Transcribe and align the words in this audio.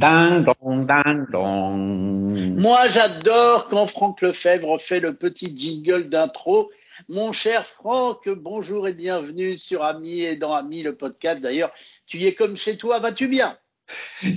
Ding 0.00 0.46
dong, 0.46 0.86
ding 0.86 1.26
dong. 1.30 2.56
Moi, 2.56 2.88
j'adore 2.88 3.68
quand 3.68 3.86
Franck 3.86 4.22
Lefebvre 4.22 4.80
fait 4.80 4.98
le 4.98 5.12
petit 5.12 5.54
jingle 5.54 6.08
d'intro. 6.08 6.70
Mon 7.10 7.34
cher 7.34 7.66
Franck, 7.66 8.26
bonjour 8.30 8.88
et 8.88 8.94
bienvenue 8.94 9.58
sur 9.58 9.84
Ami 9.84 10.22
et 10.22 10.36
dans 10.36 10.54
Ami, 10.54 10.82
le 10.82 10.94
podcast. 10.94 11.42
D'ailleurs, 11.42 11.70
tu 12.06 12.16
y 12.16 12.26
es 12.26 12.32
comme 12.32 12.56
chez 12.56 12.78
toi, 12.78 12.98
vas-tu 12.98 13.28
bien? 13.28 13.58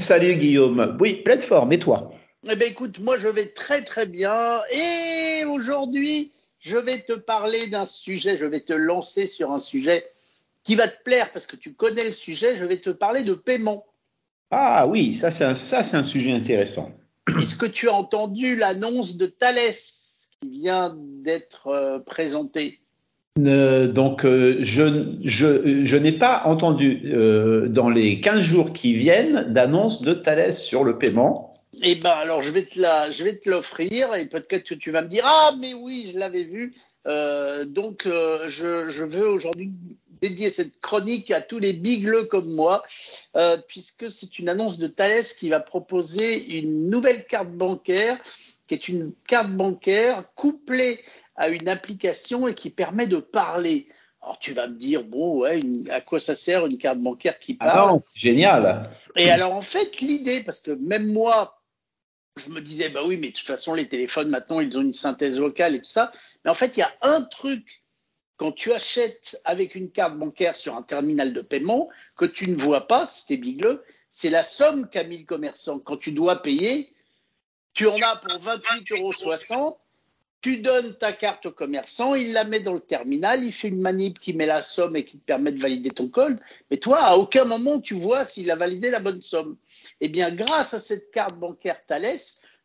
Salut 0.01 0.35
Guillaume. 0.35 0.97
Oui, 0.99 1.21
pleine 1.23 1.41
forme. 1.41 1.71
Et 1.71 1.79
toi? 1.79 2.11
Eh 2.49 2.57
bien, 2.57 2.67
écoute, 2.67 2.99
moi, 2.99 3.17
je 3.17 3.29
vais 3.29 3.45
très 3.45 3.83
très 3.83 4.05
bien. 4.05 4.59
Et 4.69 5.45
aujourd'hui, 5.45 6.33
je 6.59 6.75
vais 6.75 6.99
te 6.99 7.13
parler 7.13 7.67
d'un 7.67 7.85
sujet, 7.85 8.35
je 8.35 8.43
vais 8.43 8.59
te 8.59 8.73
lancer 8.73 9.27
sur 9.27 9.53
un 9.53 9.59
sujet 9.59 10.03
qui 10.65 10.75
va 10.75 10.89
te 10.89 11.01
plaire 11.03 11.31
parce 11.31 11.45
que 11.45 11.55
tu 11.55 11.71
connais 11.71 12.03
le 12.03 12.11
sujet. 12.11 12.57
Je 12.57 12.65
vais 12.65 12.81
te 12.81 12.89
parler 12.89 13.23
de 13.23 13.33
paiement. 13.33 13.85
Ah 14.55 14.85
oui, 14.87 15.15
ça 15.15 15.31
c'est 15.31 15.45
un, 15.45 15.55
ça, 15.55 15.83
c'est 15.83 15.97
un 15.97 16.03
sujet 16.03 16.31
intéressant. 16.31 16.91
Est-ce 17.41 17.55
que 17.55 17.65
tu 17.65 17.89
as 17.89 17.93
entendu 17.93 18.55
l'annonce 18.55 19.17
de 19.17 19.25
Thales 19.25 19.73
qui 20.39 20.47
vient 20.47 20.95
d'être 21.23 21.69
euh, 21.69 21.97
présentée? 21.97 22.79
Euh, 23.39 23.87
donc, 23.87 24.25
euh, 24.25 24.59
je, 24.61 25.17
je, 25.23 25.85
je 25.85 25.97
n'ai 25.97 26.11
pas 26.11 26.43
entendu 26.45 27.01
euh, 27.05 27.67
dans 27.67 27.89
les 27.89 28.21
15 28.21 28.41
jours 28.43 28.73
qui 28.73 28.93
viennent 28.93 29.51
d'annonce 29.51 30.03
de 30.03 30.13
Thales 30.13 30.53
sur 30.53 30.83
le 30.83 30.99
paiement. 30.99 31.51
Eh 31.81 31.95
ben 31.95 32.11
alors 32.11 32.43
je 32.43 32.51
vais 32.51 32.61
te 32.61 32.79
la, 32.79 33.09
je 33.09 33.23
vais 33.23 33.39
te 33.39 33.49
l'offrir 33.49 34.13
et 34.13 34.27
peut-être 34.27 34.63
que 34.63 34.75
tu 34.75 34.91
vas 34.91 35.01
me 35.01 35.07
dire 35.07 35.23
ah 35.25 35.55
mais 35.59 35.73
oui 35.73 36.11
je 36.13 36.19
l'avais 36.19 36.43
vu. 36.43 36.75
Donc 37.05 38.03
je, 38.05 38.89
je 38.89 39.03
veux 39.03 39.27
aujourd'hui 39.27 39.71
dédier 40.23 40.51
cette 40.51 40.79
chronique 40.79 41.31
à 41.31 41.41
tous 41.41 41.59
les 41.59 41.73
bigleux 41.73 42.23
comme 42.23 42.49
moi 42.53 42.81
euh, 43.35 43.57
puisque 43.67 44.09
c'est 44.09 44.39
une 44.39 44.47
annonce 44.47 44.77
de 44.77 44.87
Thales 44.87 45.25
qui 45.37 45.49
va 45.49 45.59
proposer 45.59 46.57
une 46.59 46.89
nouvelle 46.89 47.25
carte 47.25 47.49
bancaire 47.51 48.17
qui 48.65 48.73
est 48.75 48.87
une 48.87 49.11
carte 49.27 49.51
bancaire 49.51 50.23
couplée 50.35 50.99
à 51.35 51.49
une 51.49 51.67
application 51.67 52.47
et 52.47 52.53
qui 52.55 52.69
permet 52.69 53.05
de 53.07 53.17
parler. 53.17 53.89
Alors 54.21 54.39
tu 54.39 54.53
vas 54.53 54.67
me 54.69 54.75
dire 54.75 55.03
bon 55.03 55.39
ouais 55.41 55.59
une- 55.59 55.89
à 55.91 55.99
quoi 55.99 56.19
ça 56.21 56.35
sert 56.35 56.65
une 56.65 56.77
carte 56.77 56.99
bancaire 56.99 57.37
qui 57.37 57.55
parle 57.55 57.89
Ah 57.89 57.91
non, 57.93 58.01
génial. 58.15 58.89
et 59.17 59.29
alors, 59.29 59.53
en 59.53 59.61
fait, 59.61 59.99
l'idée, 59.99 60.41
parce 60.45 60.61
que 60.61 60.71
même 60.71 61.11
moi, 61.11 61.61
je 62.37 62.49
me 62.49 62.61
disais, 62.61 62.87
bah 62.89 63.01
oui, 63.05 63.17
mais 63.17 63.27
de 63.27 63.33
toute 63.33 63.45
façon, 63.45 63.73
les 63.75 63.87
téléphones, 63.89 64.29
maintenant, 64.29 64.59
ils 64.61 64.75
ont 64.77 64.81
une 64.81 64.93
synthèse 64.93 65.37
vocale 65.39 65.75
et 65.75 65.81
tout 65.81 65.89
ça. 65.89 66.11
Mais 66.45 66.49
en 66.51 66.53
fait, 66.55 66.77
il 66.77 66.79
y 66.79 66.83
a 66.83 66.91
un 67.01 67.21
truc, 67.21 67.82
quand 68.37 68.51
tu 68.51 68.71
achètes 68.71 69.39
avec 69.45 69.75
une 69.75 69.91
carte 69.91 70.17
bancaire 70.17 70.55
sur 70.55 70.75
un 70.75 70.81
terminal 70.81 71.33
de 71.33 71.41
paiement, 71.41 71.89
que 72.17 72.25
tu 72.25 72.49
ne 72.49 72.55
vois 72.55 72.87
pas, 72.87 73.09
t'es 73.27 73.37
bigleux, 73.37 73.83
c'est 74.09 74.29
la 74.29 74.43
somme 74.43 74.89
qu'a 74.89 75.03
mis 75.03 75.19
le 75.19 75.25
commerçant. 75.25 75.79
Quand 75.79 75.97
tu 75.97 76.11
dois 76.11 76.41
payer, 76.41 76.93
tu 77.73 77.87
en 77.87 77.99
as 78.01 78.15
pour 78.17 78.33
28,60 78.33 79.53
euros. 79.53 79.77
Tu 80.41 80.57
donnes 80.57 80.97
ta 80.97 81.13
carte 81.13 81.45
au 81.45 81.51
commerçant, 81.51 82.15
il 82.15 82.33
la 82.33 82.43
met 82.43 82.59
dans 82.59 82.73
le 82.73 82.81
terminal, 82.81 83.45
il 83.45 83.53
fait 83.53 83.69
une 83.69 83.79
manip 83.79 84.19
qui 84.19 84.33
met 84.33 84.45
la 84.45 84.61
somme 84.61 84.97
et 84.97 85.05
qui 85.05 85.17
te 85.17 85.23
permet 85.23 85.53
de 85.53 85.61
valider 85.61 85.89
ton 85.89 86.09
code. 86.09 86.37
Mais 86.69 86.75
toi, 86.75 87.01
à 87.01 87.15
aucun 87.15 87.45
moment, 87.45 87.79
tu 87.79 87.93
vois 87.93 88.25
s'il 88.25 88.51
a 88.51 88.57
validé 88.57 88.89
la 88.89 88.99
bonne 88.99 89.21
somme. 89.21 89.55
Eh 90.01 90.09
bien, 90.09 90.31
grâce 90.31 90.73
à 90.73 90.79
cette 90.79 91.11
carte 91.11 91.35
bancaire 91.35 91.79
Thales, 91.87 92.19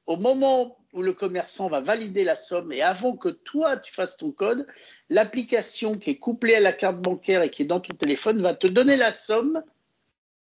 au 0.08 0.16
moment 0.16 0.78
où 0.94 1.02
le 1.02 1.12
commerçant 1.12 1.68
va 1.68 1.80
valider 1.80 2.24
la 2.24 2.34
somme 2.34 2.72
et 2.72 2.80
avant 2.80 3.14
que 3.14 3.28
toi, 3.28 3.76
tu 3.76 3.92
fasses 3.92 4.16
ton 4.16 4.32
code, 4.32 4.66
l'application 5.10 5.94
qui 5.96 6.10
est 6.10 6.18
couplée 6.18 6.54
à 6.54 6.60
la 6.60 6.72
carte 6.72 6.96
bancaire 6.96 7.42
et 7.42 7.50
qui 7.50 7.62
est 7.62 7.66
dans 7.66 7.78
ton 7.78 7.94
téléphone 7.94 8.40
va 8.40 8.54
te 8.54 8.66
donner 8.66 8.96
la 8.96 9.12
somme 9.12 9.62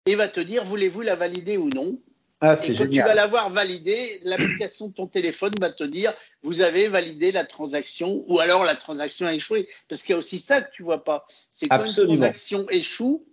et 0.06 0.14
va 0.14 0.28
te 0.28 0.40
dire 0.40 0.64
voulez-vous 0.64 1.02
la 1.02 1.16
valider 1.16 1.58
ou 1.58 1.70
non? 1.70 2.00
Ah, 2.40 2.56
Et 2.64 2.76
quand 2.76 2.88
tu 2.88 3.02
vas 3.02 3.16
l'avoir 3.16 3.50
validée, 3.50 4.22
l'application 4.24 4.90
de 4.90 4.94
ton 4.94 5.08
téléphone 5.08 5.54
va 5.60 5.72
te 5.72 5.84
dire 5.84 6.14
vous 6.44 6.62
avez 6.62 6.88
validé 6.88 7.32
la 7.32 7.44
transaction 7.44 8.24
ou 8.28 8.40
alors 8.40 8.64
la 8.64 8.76
transaction 8.76 9.26
a 9.26 9.34
échoué. 9.34 9.68
Parce 9.88 10.04
qu'il 10.04 10.14
y 10.14 10.16
a 10.16 10.20
aussi 10.20 10.38
ça 10.38 10.62
que 10.62 10.72
tu 10.72 10.84
vois 10.84 11.04
pas. 11.04 11.26
C'est 11.50 11.68
quand 11.68 11.84
une 11.84 11.94
transaction 11.94 12.70
échoue, 12.70 13.26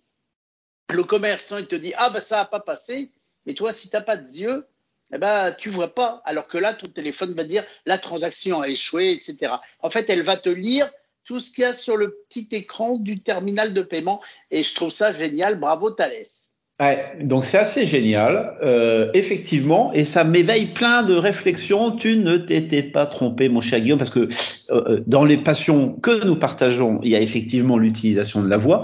le 0.91 1.04
commerçant 1.04 1.59
il 1.59 1.66
te 1.66 1.77
dit 1.77 1.93
ah 1.98 2.09
bah 2.09 2.21
ça 2.21 2.41
a 2.41 2.44
pas 2.47 2.60
passé, 2.60 3.12
mais 3.44 3.53
toi 3.53 3.75
si 3.75 3.91
t'as 3.91 4.00
pas 4.00 4.16
de 4.16 4.27
yeux, 4.27 4.66
eh 5.14 5.19
ben 5.19 5.52
tu 5.52 5.70
vois 5.70 5.94
pas. 5.94 6.22
Alors 6.25 6.47
que 6.47 6.58
là 6.58 6.75
ton 6.75 6.88
téléphone 6.88 7.34
va 7.34 7.44
dire 7.44 7.64
la 7.86 7.98
transaction 7.98 8.60
a 8.60 8.69
échoué, 8.69 9.12
etc. 9.12 9.54
En 9.80 9.91
fait 9.91 10.10
elle 10.10 10.22
va 10.22 10.36
te 10.36 10.48
lire 10.48 10.91
tout 11.25 11.41
ce 11.41 11.50
qu'il 11.50 11.62
y 11.62 11.64
a 11.64 11.72
sur 11.72 11.97
le 11.97 12.19
petit 12.28 12.48
écran 12.52 12.98
du 12.98 13.22
terminal 13.22 13.72
de 13.72 13.82
paiement 13.82 14.20
et 14.50 14.62
je 14.62 14.74
trouve 14.74 14.91
ça 14.91 15.12
génial. 15.12 15.58
Bravo 15.58 15.91
Thalès. 15.91 16.53
Ouais, 16.80 17.18
donc 17.22 17.44
c'est 17.44 17.58
assez 17.58 17.86
génial, 17.86 18.58
euh, 18.64 19.08
effectivement, 19.14 19.92
et 19.92 20.04
ça 20.04 20.24
m'éveille 20.24 20.66
plein 20.66 21.04
de 21.04 21.14
réflexions. 21.14 21.92
Tu 21.92 22.16
ne 22.16 22.36
t'étais 22.36 22.82
pas 22.82 23.06
trompé, 23.06 23.48
mon 23.48 23.60
cher 23.60 23.80
Guillaume, 23.80 23.98
parce 24.00 24.10
que 24.10 24.28
euh, 24.70 25.00
dans 25.06 25.24
les 25.24 25.36
passions 25.36 25.92
que 25.92 26.24
nous 26.26 26.34
partageons, 26.34 26.98
il 27.04 27.12
y 27.12 27.16
a 27.16 27.20
effectivement 27.20 27.78
l'utilisation 27.78 28.42
de 28.42 28.48
la 28.48 28.56
voix, 28.56 28.82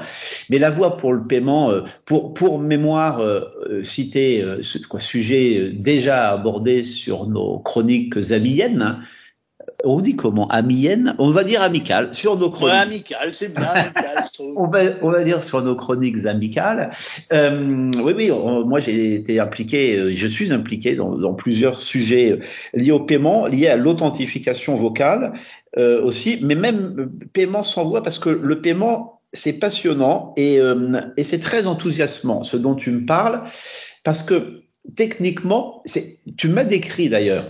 mais 0.50 0.60
la 0.60 0.70
voix 0.70 0.98
pour 0.98 1.12
le 1.12 1.26
paiement, 1.26 1.72
euh, 1.72 1.80
pour 2.04 2.32
pour 2.32 2.60
mémoire, 2.60 3.18
euh, 3.18 3.40
euh, 3.68 3.82
euh, 3.82 4.62
ce 4.62 4.78
quoi, 4.86 5.00
sujet 5.00 5.58
euh, 5.58 5.72
déjà 5.74 6.30
abordé 6.30 6.84
sur 6.84 7.26
nos 7.26 7.58
chroniques 7.58 8.14
amiennes. 8.30 8.82
hein. 8.82 9.00
On 9.84 10.00
dit 10.00 10.14
comment 10.16 10.46
Amiennes 10.48 11.14
On 11.18 11.30
va 11.30 11.44
dire 11.44 11.62
amicales 11.62 12.10
sur 12.14 12.36
nos 12.38 12.46
Ouais, 12.48 12.52
chroniques. 12.52 13.12
amical, 13.12 13.34
c'est 13.34 13.54
bien 13.54 13.66
amical, 13.68 14.24
je 14.26 14.32
trouve. 14.32 14.52
On 14.56 14.66
va, 14.68 14.80
on 15.02 15.10
va 15.10 15.24
dire 15.24 15.42
sur 15.44 15.62
nos 15.62 15.74
chroniques 15.76 16.26
amicales. 16.26 16.91
Euh, 17.32 17.90
oui, 18.02 18.12
oui, 18.16 18.30
on- 18.30 18.64
moi 18.66 18.80
j'ai 18.80 19.14
été 19.14 19.40
impliqué, 19.40 19.96
euh, 19.96 20.12
je 20.16 20.26
suis 20.26 20.52
impliqué 20.52 20.96
dans, 20.96 21.16
dans 21.16 21.34
plusieurs 21.34 21.80
sujets 21.80 22.32
euh, 22.32 22.38
liés 22.74 22.90
au 22.92 23.00
paiement, 23.00 23.46
liés 23.46 23.69
à 23.69 23.76
l'authentification 23.76 24.76
vocale 24.76 25.32
euh, 25.78 26.02
aussi, 26.02 26.38
mais 26.42 26.54
même 26.56 26.94
euh, 26.98 27.06
paiement 27.32 27.62
sans 27.62 27.84
voix, 27.88 28.02
parce 28.02 28.19
que 28.19 28.28
le 28.30 28.60
paiement, 28.60 29.20
c'est 29.32 29.58
passionnant 29.60 30.34
et, 30.36 30.58
euh, 30.58 31.00
et 31.16 31.24
c'est 31.24 31.38
très 31.40 31.66
enthousiasmant, 31.66 32.42
ce 32.44 32.56
dont 32.56 32.74
tu 32.74 32.90
me 32.90 33.06
parles, 33.06 33.42
parce 34.04 34.22
que 34.24 34.62
techniquement, 34.96 35.82
tu 36.36 36.48
m'as 36.48 36.64
décrit 36.64 37.08
d'ailleurs. 37.08 37.46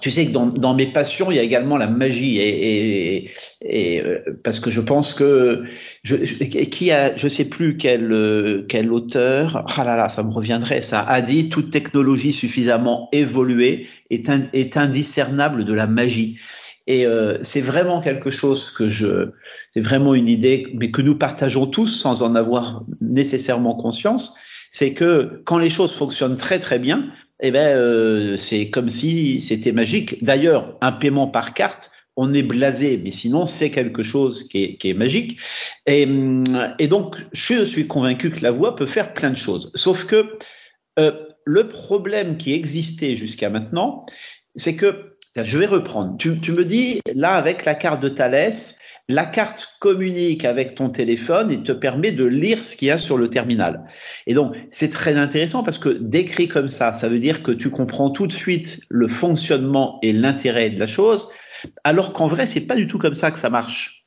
Tu 0.00 0.10
sais 0.10 0.26
que 0.26 0.32
dans, 0.32 0.46
dans 0.46 0.74
mes 0.74 0.86
passions, 0.86 1.30
il 1.30 1.36
y 1.36 1.38
a 1.38 1.42
également 1.42 1.76
la 1.76 1.86
magie 1.86 2.38
et, 2.38 3.16
et, 3.16 3.30
et 3.62 4.02
euh, 4.02 4.18
parce 4.44 4.60
que 4.60 4.70
je 4.70 4.80
pense 4.80 5.14
que 5.14 5.64
je, 6.04 6.16
qui 6.16 6.90
a, 6.90 7.16
je 7.16 7.28
sais 7.28 7.44
plus 7.44 7.76
quel 7.76 8.12
euh, 8.12 8.66
quel 8.68 8.92
auteur, 8.92 9.64
ah 9.76 9.84
là 9.84 9.96
là, 9.96 10.08
ça 10.08 10.22
me 10.22 10.30
reviendrait, 10.30 10.82
ça 10.82 11.00
a 11.00 11.20
dit 11.20 11.48
toute 11.48 11.70
technologie 11.70 12.32
suffisamment 12.32 13.08
évoluée 13.12 13.88
est, 14.10 14.28
est 14.52 14.76
indiscernable 14.76 15.64
de 15.64 15.72
la 15.72 15.86
magie. 15.86 16.38
Et 16.86 17.04
euh, 17.04 17.36
c'est 17.42 17.60
vraiment 17.60 18.00
quelque 18.00 18.30
chose 18.30 18.70
que 18.70 18.88
je, 18.88 19.30
c'est 19.74 19.82
vraiment 19.82 20.14
une 20.14 20.28
idée, 20.28 20.68
mais 20.74 20.90
que 20.90 21.02
nous 21.02 21.16
partageons 21.16 21.66
tous 21.66 21.88
sans 21.88 22.22
en 22.22 22.34
avoir 22.34 22.84
nécessairement 23.02 23.74
conscience. 23.74 24.36
C'est 24.70 24.94
que 24.94 25.42
quand 25.44 25.58
les 25.58 25.70
choses 25.70 25.92
fonctionnent 25.92 26.38
très 26.38 26.60
très 26.60 26.78
bien, 26.78 27.10
eh 27.40 27.50
ben 27.50 27.76
euh, 27.76 28.36
c'est 28.36 28.70
comme 28.70 28.90
si 28.90 29.40
c'était 29.40 29.72
magique. 29.72 30.22
D'ailleurs, 30.24 30.76
un 30.80 30.92
paiement 30.92 31.28
par 31.28 31.54
carte, 31.54 31.90
on 32.16 32.34
est 32.34 32.42
blasé, 32.42 33.00
mais 33.02 33.12
sinon 33.12 33.46
c'est 33.46 33.70
quelque 33.70 34.02
chose 34.02 34.48
qui 34.48 34.64
est, 34.64 34.76
qui 34.76 34.90
est 34.90 34.94
magique. 34.94 35.38
Et, 35.86 36.04
hum, 36.04 36.44
et 36.78 36.88
donc, 36.88 37.16
je 37.32 37.64
suis 37.64 37.86
convaincu 37.86 38.30
que 38.30 38.42
la 38.42 38.50
voix 38.50 38.74
peut 38.74 38.86
faire 38.86 39.14
plein 39.14 39.30
de 39.30 39.38
choses. 39.38 39.70
Sauf 39.76 40.04
que 40.06 40.38
euh, 40.98 41.12
le 41.44 41.68
problème 41.68 42.36
qui 42.36 42.52
existait 42.52 43.16
jusqu'à 43.16 43.50
maintenant, 43.50 44.04
c'est 44.56 44.76
que 44.76 45.16
je 45.36 45.58
vais 45.58 45.66
reprendre. 45.66 46.16
Tu, 46.18 46.38
tu 46.40 46.52
me 46.52 46.64
dis 46.64 47.00
là 47.14 47.34
avec 47.34 47.64
la 47.64 47.76
carte 47.76 48.02
de 48.02 48.08
Thalès, 48.08 48.78
la 49.08 49.24
carte 49.24 49.76
communique 49.80 50.44
avec 50.44 50.74
ton 50.74 50.90
téléphone 50.90 51.50
et 51.50 51.62
te 51.62 51.72
permet 51.72 52.12
de 52.12 52.24
lire 52.24 52.62
ce 52.62 52.76
qu'il 52.76 52.88
y 52.88 52.90
a 52.90 52.98
sur 52.98 53.16
le 53.16 53.30
terminal. 53.30 53.84
Et 54.26 54.34
donc, 54.34 54.54
c'est 54.70 54.90
très 54.90 55.16
intéressant 55.16 55.62
parce 55.62 55.78
que 55.78 55.88
décrit 55.88 56.46
comme 56.46 56.68
ça, 56.68 56.92
ça 56.92 57.08
veut 57.08 57.18
dire 57.18 57.42
que 57.42 57.52
tu 57.52 57.70
comprends 57.70 58.10
tout 58.10 58.26
de 58.26 58.32
suite 58.32 58.80
le 58.90 59.08
fonctionnement 59.08 59.98
et 60.02 60.12
l'intérêt 60.12 60.70
de 60.70 60.78
la 60.78 60.86
chose, 60.86 61.30
alors 61.84 62.12
qu'en 62.12 62.26
vrai, 62.26 62.46
c'est 62.46 62.66
pas 62.66 62.76
du 62.76 62.86
tout 62.86 62.98
comme 62.98 63.14
ça 63.14 63.30
que 63.30 63.38
ça 63.38 63.48
marche. 63.48 64.04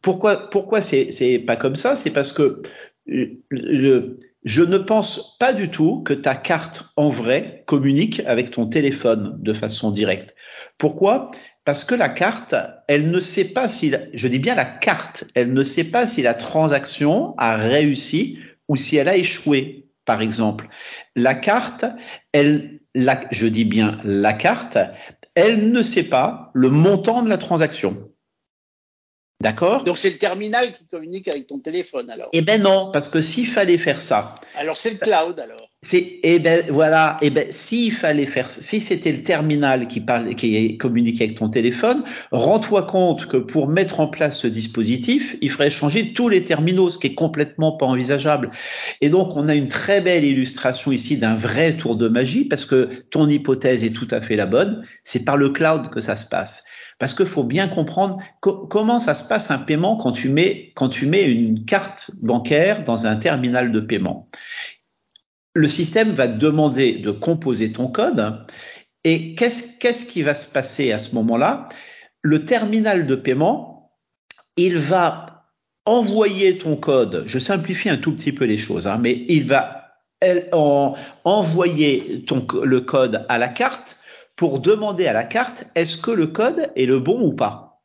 Pourquoi, 0.00 0.48
pourquoi 0.48 0.80
c'est, 0.80 1.44
pas 1.46 1.56
comme 1.56 1.76
ça? 1.76 1.94
C'est 1.94 2.10
parce 2.10 2.32
que 2.32 2.62
euh, 3.10 4.18
je 4.44 4.62
ne 4.62 4.78
pense 4.78 5.36
pas 5.38 5.52
du 5.52 5.68
tout 5.68 6.02
que 6.02 6.14
ta 6.14 6.34
carte 6.34 6.90
en 6.96 7.10
vrai 7.10 7.64
communique 7.66 8.22
avec 8.24 8.50
ton 8.50 8.66
téléphone 8.66 9.36
de 9.40 9.52
façon 9.52 9.90
directe. 9.90 10.34
Pourquoi? 10.78 11.30
Parce 11.68 11.84
que 11.84 11.94
la 11.94 12.08
carte, 12.08 12.54
elle 12.86 13.10
ne 13.10 13.20
sait 13.20 13.44
pas 13.44 13.68
si, 13.68 13.90
la- 13.90 14.00
je 14.14 14.26
dis 14.26 14.38
bien 14.38 14.54
la 14.54 14.64
carte, 14.64 15.24
elle 15.34 15.52
ne 15.52 15.62
sait 15.62 15.84
pas 15.84 16.06
si 16.06 16.22
la 16.22 16.32
transaction 16.32 17.34
a 17.36 17.58
réussi 17.58 18.38
ou 18.68 18.76
si 18.76 18.96
elle 18.96 19.06
a 19.06 19.18
échoué, 19.18 19.86
par 20.06 20.22
exemple. 20.22 20.66
La 21.14 21.34
carte, 21.34 21.84
elle, 22.32 22.80
la, 22.94 23.20
je 23.32 23.46
dis 23.46 23.66
bien 23.66 24.00
la 24.02 24.32
carte, 24.32 24.78
elle 25.34 25.70
ne 25.70 25.82
sait 25.82 26.04
pas 26.04 26.50
le 26.54 26.70
montant 26.70 27.22
de 27.22 27.28
la 27.28 27.36
transaction. 27.36 28.10
D'accord? 29.42 29.84
Donc 29.84 29.98
c'est 29.98 30.08
le 30.08 30.16
terminal 30.16 30.72
qui 30.72 30.86
communique 30.86 31.28
avec 31.28 31.48
ton 31.48 31.58
téléphone 31.58 32.08
alors? 32.08 32.30
Eh 32.32 32.40
ben 32.40 32.62
non, 32.62 32.92
parce 32.92 33.10
que 33.10 33.20
s'il 33.20 33.46
fallait 33.46 33.76
faire 33.76 34.00
ça, 34.00 34.36
Alors 34.56 34.78
c'est 34.78 34.92
le 34.92 34.96
cloud 34.96 35.38
alors. 35.38 35.67
C'est 35.80 36.18
eh 36.24 36.40
ben 36.40 36.64
voilà, 36.70 37.18
eh 37.22 37.30
ben 37.30 37.46
s'il 37.52 37.92
fallait 37.92 38.26
faire, 38.26 38.50
si 38.50 38.80
c'était 38.80 39.12
le 39.12 39.22
terminal 39.22 39.86
qui 39.86 40.00
parle, 40.00 40.34
qui 40.34 40.76
communiquait 40.76 41.26
avec 41.26 41.38
ton 41.38 41.50
téléphone, 41.50 42.02
rends-toi 42.32 42.82
compte 42.82 43.26
que 43.26 43.36
pour 43.36 43.68
mettre 43.68 44.00
en 44.00 44.08
place 44.08 44.40
ce 44.40 44.48
dispositif, 44.48 45.36
il 45.40 45.52
faudrait 45.52 45.70
changer 45.70 46.14
tous 46.14 46.28
les 46.28 46.42
terminaux, 46.42 46.90
ce 46.90 46.98
qui 46.98 47.06
est 47.06 47.14
complètement 47.14 47.76
pas 47.76 47.86
envisageable. 47.86 48.50
Et 49.00 49.08
donc 49.08 49.36
on 49.36 49.48
a 49.48 49.54
une 49.54 49.68
très 49.68 50.00
belle 50.00 50.24
illustration 50.24 50.90
ici 50.90 51.16
d'un 51.16 51.36
vrai 51.36 51.76
tour 51.76 51.94
de 51.94 52.08
magie 52.08 52.44
parce 52.44 52.64
que 52.64 53.04
ton 53.10 53.28
hypothèse 53.28 53.84
est 53.84 53.92
tout 53.92 54.08
à 54.10 54.20
fait 54.20 54.34
la 54.34 54.46
bonne. 54.46 54.84
C'est 55.04 55.24
par 55.24 55.36
le 55.36 55.50
cloud 55.50 55.90
que 55.90 56.00
ça 56.00 56.16
se 56.16 56.26
passe. 56.26 56.64
Parce 56.98 57.14
qu'il 57.14 57.26
faut 57.26 57.44
bien 57.44 57.68
comprendre 57.68 58.18
comment 58.40 58.98
ça 58.98 59.14
se 59.14 59.28
passe 59.28 59.52
un 59.52 59.58
paiement 59.58 59.96
quand 59.96 60.10
tu 60.10 60.28
mets 60.28 60.72
quand 60.74 60.88
tu 60.88 61.06
mets 61.06 61.22
une 61.22 61.64
carte 61.64 62.10
bancaire 62.20 62.82
dans 62.82 63.06
un 63.06 63.14
terminal 63.14 63.70
de 63.70 63.78
paiement 63.78 64.28
le 65.58 65.68
système 65.68 66.12
va 66.12 66.28
demander 66.28 66.92
de 66.94 67.10
composer 67.10 67.72
ton 67.72 67.88
code. 67.88 68.46
Et 69.02 69.34
qu'est-ce 69.34 70.06
qui 70.06 70.22
va 70.22 70.34
se 70.34 70.50
passer 70.50 70.92
à 70.92 71.00
ce 71.00 71.16
moment-là? 71.16 71.68
Le 72.22 72.44
terminal 72.44 73.06
de 73.06 73.16
paiement, 73.16 73.92
il 74.56 74.78
va 74.78 75.46
envoyer 75.84 76.58
ton 76.58 76.76
code. 76.76 77.24
Je 77.26 77.40
simplifie 77.40 77.88
un 77.88 77.96
tout 77.96 78.14
petit 78.14 78.32
peu 78.32 78.44
les 78.44 78.58
choses, 78.58 78.86
hein, 78.86 78.98
mais 79.00 79.24
il 79.28 79.48
va 79.48 79.96
envoyer 81.24 82.24
le 82.62 82.78
code 82.78 83.26
à 83.28 83.38
la 83.38 83.48
carte 83.48 83.98
pour 84.36 84.60
demander 84.60 85.06
à 85.06 85.12
la 85.12 85.24
carte 85.24 85.64
est-ce 85.74 85.96
que 85.96 86.12
le 86.12 86.28
code 86.28 86.70
est 86.76 86.86
le 86.86 87.00
bon 87.00 87.20
ou 87.20 87.32
pas? 87.32 87.82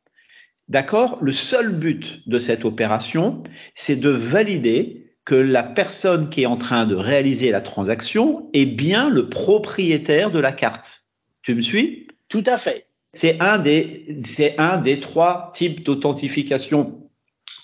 D'accord? 0.67 1.17
Le 1.21 1.33
seul 1.33 1.75
but 1.75 2.27
de 2.29 2.37
cette 2.37 2.65
opération, 2.65 3.41
c'est 3.73 3.95
de 3.95 4.09
valider 4.09 5.02
que 5.25 5.35
la 5.35 5.63
personne 5.63 6.29
qui 6.29 6.43
est 6.43 6.47
en 6.47 6.57
train 6.57 6.85
de 6.85 6.95
réaliser 6.95 7.51
la 7.51 7.61
transaction 7.61 8.49
est 8.53 8.65
bien 8.65 9.09
le 9.09 9.29
propriétaire 9.29 10.31
de 10.31 10.39
la 10.39 10.51
carte. 10.51 11.03
Tu 11.41 11.55
me 11.55 11.61
suis? 11.61 12.07
Tout 12.29 12.43
à 12.45 12.57
fait. 12.57 12.87
C'est 13.13 13.39
un 13.39 13.57
des, 13.59 14.05
c'est 14.23 14.55
un 14.57 14.81
des 14.81 14.99
trois 14.99 15.51
types 15.53 15.83
d'authentification 15.83 17.03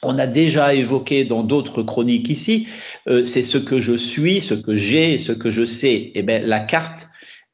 on 0.02 0.18
a 0.18 0.28
déjà 0.28 0.74
évoqué 0.74 1.26
dans 1.26 1.44
d'autres 1.44 1.84
chroniques 1.84 2.30
ici, 2.30 2.68
euh, 3.08 3.26
c'est 3.26 3.44
ce 3.44 3.58
que 3.58 3.80
je 3.80 3.96
suis, 3.96 4.42
ce 4.42 4.54
que 4.54 4.78
j'ai, 4.78 5.18
ce 5.18 5.32
que 5.32 5.52
je 5.52 5.66
sais. 5.66 6.12
Eh 6.16 6.24
bien, 6.24 6.40
la 6.40 6.60
carte, 6.60 7.08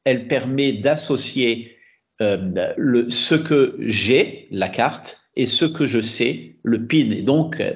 elle 0.04 0.28
permet 0.28 0.72
d'associer 0.72 1.76
euh, 2.20 2.72
le, 2.76 3.10
ce 3.10 3.34
que 3.34 3.76
j'ai, 3.80 4.48
la 4.50 4.68
carte, 4.68 5.20
et 5.36 5.46
ce 5.46 5.66
que 5.66 5.86
je 5.86 6.00
sais, 6.00 6.56
le 6.62 6.86
PIN. 6.86 7.10
Et 7.10 7.22
donc, 7.22 7.60
euh, 7.60 7.72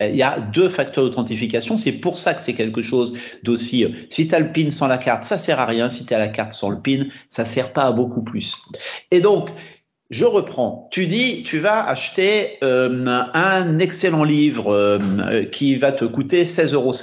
il 0.00 0.16
y 0.16 0.22
a 0.22 0.40
deux 0.40 0.68
facteurs 0.68 1.04
d'authentification. 1.04 1.76
C'est 1.76 1.92
pour 1.92 2.18
ça 2.18 2.34
que 2.34 2.40
c'est 2.40 2.54
quelque 2.54 2.82
chose 2.82 3.18
d'aussi. 3.42 3.84
Euh, 3.84 3.88
si 4.08 4.28
tu 4.28 4.34
as 4.34 4.38
le 4.38 4.52
PIN 4.52 4.70
sans 4.70 4.86
la 4.86 4.96
carte, 4.96 5.24
ça 5.24 5.36
sert 5.36 5.58
à 5.58 5.66
rien. 5.66 5.88
Si 5.88 6.06
tu 6.06 6.14
as 6.14 6.18
la 6.18 6.28
carte 6.28 6.54
sans 6.54 6.70
le 6.70 6.80
PIN, 6.80 7.06
ça 7.28 7.44
sert 7.44 7.72
pas 7.72 7.84
à 7.84 7.92
beaucoup 7.92 8.22
plus. 8.22 8.62
Et 9.10 9.20
donc, 9.20 9.50
je 10.10 10.24
reprends. 10.24 10.88
Tu 10.92 11.06
dis, 11.06 11.42
tu 11.42 11.58
vas 11.58 11.84
acheter 11.84 12.58
euh, 12.62 13.06
un 13.34 13.78
excellent 13.78 14.24
livre 14.24 14.98
qui 15.52 15.76
va 15.76 15.92
te 15.92 16.04
coûter 16.04 16.44
16,50 16.44 16.74
euros. 16.74 16.94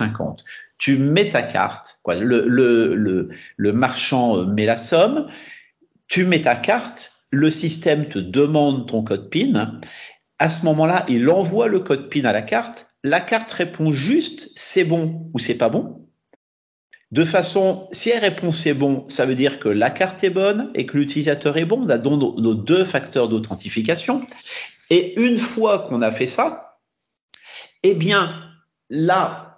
Tu 0.78 0.98
mets 0.98 1.30
ta 1.30 1.42
carte, 1.42 2.02
le, 2.08 2.46
le 2.46 3.74
marchand 3.74 4.46
met 4.46 4.66
la 4.66 4.78
somme, 4.78 5.28
tu 6.08 6.24
mets 6.26 6.42
ta 6.42 6.56
carte 6.56 7.17
le 7.32 7.52
système 7.52 8.08
te 8.10 8.20
demande 8.20 8.88
ton 8.88 9.04
code 9.04 9.30
PIN. 9.30 9.80
À 10.40 10.50
ce 10.50 10.66
moment-là, 10.66 11.06
il 11.10 11.30
envoie 11.30 11.68
le 11.68 11.80
code 11.80 12.10
PIN 12.10 12.26
à 12.26 12.34
la 12.34 12.42
carte. 12.42 12.92
La 13.04 13.20
carte 13.20 13.52
répond 13.52 13.92
juste 13.92 14.52
c'est 14.56 14.84
bon 14.84 15.30
ou 15.34 15.40
c'est 15.40 15.58
pas 15.58 15.70
bon. 15.70 16.08
De 17.12 17.24
façon, 17.24 17.88
si 17.94 18.10
elle 18.10 18.20
répond 18.20 18.52
c'est 18.52 18.74
bon, 18.74 19.06
ça 19.08 19.26
veut 19.26 19.36
dire 19.36 19.60
que 19.60 19.70
la 19.70 19.90
carte 19.90 20.24
est 20.24 20.30
bonne 20.30 20.72
et 20.76 20.86
que 20.86 20.98
l'utilisateur 20.98 21.58
est 21.58 21.66
bon. 21.66 21.82
On 21.84 21.90
a 21.90 21.98
donc 21.98 22.20
nos 22.20 22.54
deux 22.54 22.86
facteurs 22.86 23.30
d'authentification. 23.30 24.22
Et 24.90 25.20
une 25.20 25.40
fois 25.40 25.88
qu'on 25.88 26.02
a 26.02 26.12
fait 26.12 26.28
ça, 26.28 26.80
eh 27.84 27.94
bien, 27.94 28.42
là, 28.90 29.58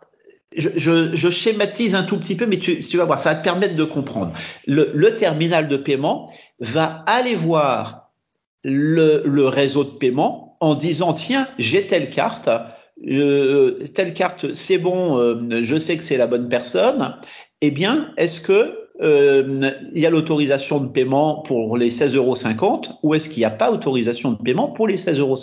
je, 0.56 1.30
schématise 1.31 1.95
un 1.95 2.04
tout 2.04 2.18
petit 2.18 2.36
peu, 2.36 2.45
mais 2.45 2.60
tu, 2.60 2.98
vas 2.98 3.06
voir, 3.06 3.19
ça 3.19 3.33
va 3.33 3.39
te 3.39 3.44
permettre 3.44 3.75
de 3.75 3.83
comprendre. 3.83 4.33
le 4.68 5.15
terminal 5.15 5.68
de 5.68 5.77
paiement, 5.77 6.31
va 6.60 7.04
aller 7.06 7.36
voir 7.36 8.12
le, 8.64 9.48
réseau 9.48 9.84
de 9.84 9.90
paiement 9.90 10.58
en 10.60 10.76
disant 10.76 11.14
tiens 11.14 11.48
j'ai 11.58 11.88
telle 11.88 12.10
carte 12.10 12.50
euh, 13.08 13.86
telle 13.94 14.14
carte 14.14 14.54
c'est 14.54 14.78
bon 14.78 15.18
euh, 15.18 15.64
je 15.64 15.80
sais 15.80 15.98
que 15.98 16.04
c'est 16.04 16.18
la 16.18 16.28
bonne 16.28 16.50
personne 16.50 17.16
eh 17.62 17.72
bien 17.72 18.12
est-ce 18.18 18.42
que 18.42 18.90
euh, 19.02 19.72
il 19.94 20.02
y 20.02 20.06
a 20.06 20.10
l'autorisation 20.10 20.80
de 20.82 20.88
paiement 20.88 21.42
pour 21.44 21.78
les 21.78 21.90
16,50 21.90 22.16
euros 22.16 22.82
ou 23.04 23.16
est-ce 23.16 23.30
qu'il 23.30 23.40
n'y 23.40 23.46
a 23.46 23.50
pas 23.50 23.72
autorisation 23.72 24.32
de 24.32 24.42
paiement 24.42 24.68
pour 24.68 24.88
les 24.88 24.98
16,50 24.98 25.20
euros 25.20 25.38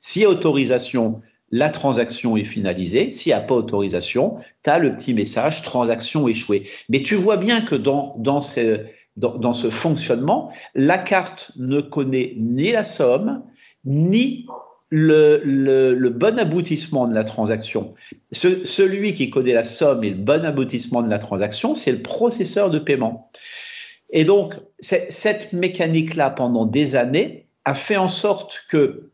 S'il 0.00 0.22
y 0.22 0.24
a 0.24 0.28
autorisation, 0.28 1.22
la 1.52 1.70
transaction 1.70 2.36
est 2.36 2.44
finalisée. 2.44 3.12
S'il 3.12 3.30
n'y 3.30 3.34
a 3.34 3.40
pas 3.40 3.54
autorisation, 3.54 4.38
tu 4.64 4.70
as 4.70 4.80
le 4.80 4.94
petit 4.96 5.14
message 5.14 5.62
transaction 5.62 6.26
échouée. 6.26 6.68
Mais 6.88 7.02
tu 7.02 7.14
vois 7.14 7.36
bien 7.36 7.60
que 7.60 7.76
dans, 7.76 8.16
dans 8.18 8.40
ces, 8.40 8.80
dans, 9.20 9.52
ce 9.52 9.70
fonctionnement, 9.70 10.52
la 10.74 10.98
carte 10.98 11.52
ne 11.56 11.80
connaît 11.80 12.34
ni 12.36 12.72
la 12.72 12.84
somme, 12.84 13.42
ni 13.84 14.46
le, 14.90 16.08
bon 16.08 16.38
aboutissement 16.38 17.06
de 17.06 17.14
la 17.14 17.24
transaction. 17.24 17.94
celui 18.32 19.14
qui 19.14 19.30
connaît 19.30 19.52
la 19.52 19.64
somme 19.64 20.02
et 20.04 20.10
le 20.10 20.16
bon 20.16 20.44
aboutissement 20.44 21.02
de 21.02 21.10
la 21.10 21.18
transaction, 21.18 21.74
c'est 21.74 21.92
le 21.92 22.02
processeur 22.02 22.70
de 22.70 22.78
paiement. 22.78 23.30
Et 24.10 24.24
donc, 24.24 24.54
cette 24.80 25.52
mécanique-là, 25.52 26.30
pendant 26.30 26.66
des 26.66 26.96
années, 26.96 27.46
a 27.64 27.74
fait 27.74 27.96
en 27.96 28.08
sorte 28.08 28.64
que 28.68 29.10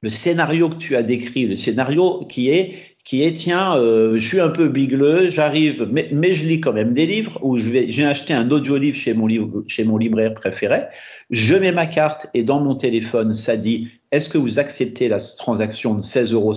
le 0.00 0.10
scénario 0.10 0.68
que 0.68 0.76
tu 0.76 0.96
as 0.96 1.04
décrit, 1.04 1.46
le 1.46 1.56
scénario 1.56 2.26
qui 2.26 2.50
est 2.50 2.91
qui 3.04 3.24
est 3.24 3.34
tiens, 3.34 3.76
euh, 3.76 4.14
je 4.20 4.26
suis 4.26 4.40
un 4.40 4.50
peu 4.50 4.68
bigleux, 4.68 5.28
j'arrive, 5.30 5.88
mais, 5.90 6.08
mais, 6.12 6.34
je 6.34 6.46
lis 6.46 6.60
quand 6.60 6.72
même 6.72 6.94
des 6.94 7.06
livres 7.06 7.38
ou 7.42 7.56
je 7.56 7.68
vais, 7.68 7.90
j'ai 7.90 8.04
acheté 8.04 8.32
un 8.32 8.50
audio 8.50 8.76
livre 8.76 8.96
chez 8.96 9.12
mon 9.12 9.26
livre, 9.26 9.64
chez 9.66 9.84
mon 9.84 9.98
libraire 9.98 10.34
préféré. 10.34 10.82
Je 11.30 11.56
mets 11.56 11.72
ma 11.72 11.86
carte 11.86 12.28
et 12.34 12.44
dans 12.44 12.60
mon 12.60 12.76
téléphone, 12.76 13.34
ça 13.34 13.56
dit 13.56 13.88
est-ce 14.12 14.28
que 14.28 14.38
vous 14.38 14.58
acceptez 14.58 15.08
la 15.08 15.18
transaction 15.18 15.94
de 15.94 16.02
16,50 16.02 16.34
euros 16.34 16.54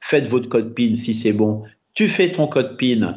Faites 0.00 0.26
votre 0.26 0.48
code 0.48 0.74
PIN 0.74 0.94
si 0.94 1.14
c'est 1.14 1.32
bon. 1.32 1.62
Tu 1.94 2.08
fais 2.08 2.30
ton 2.30 2.46
code 2.46 2.76
PIN, 2.76 3.16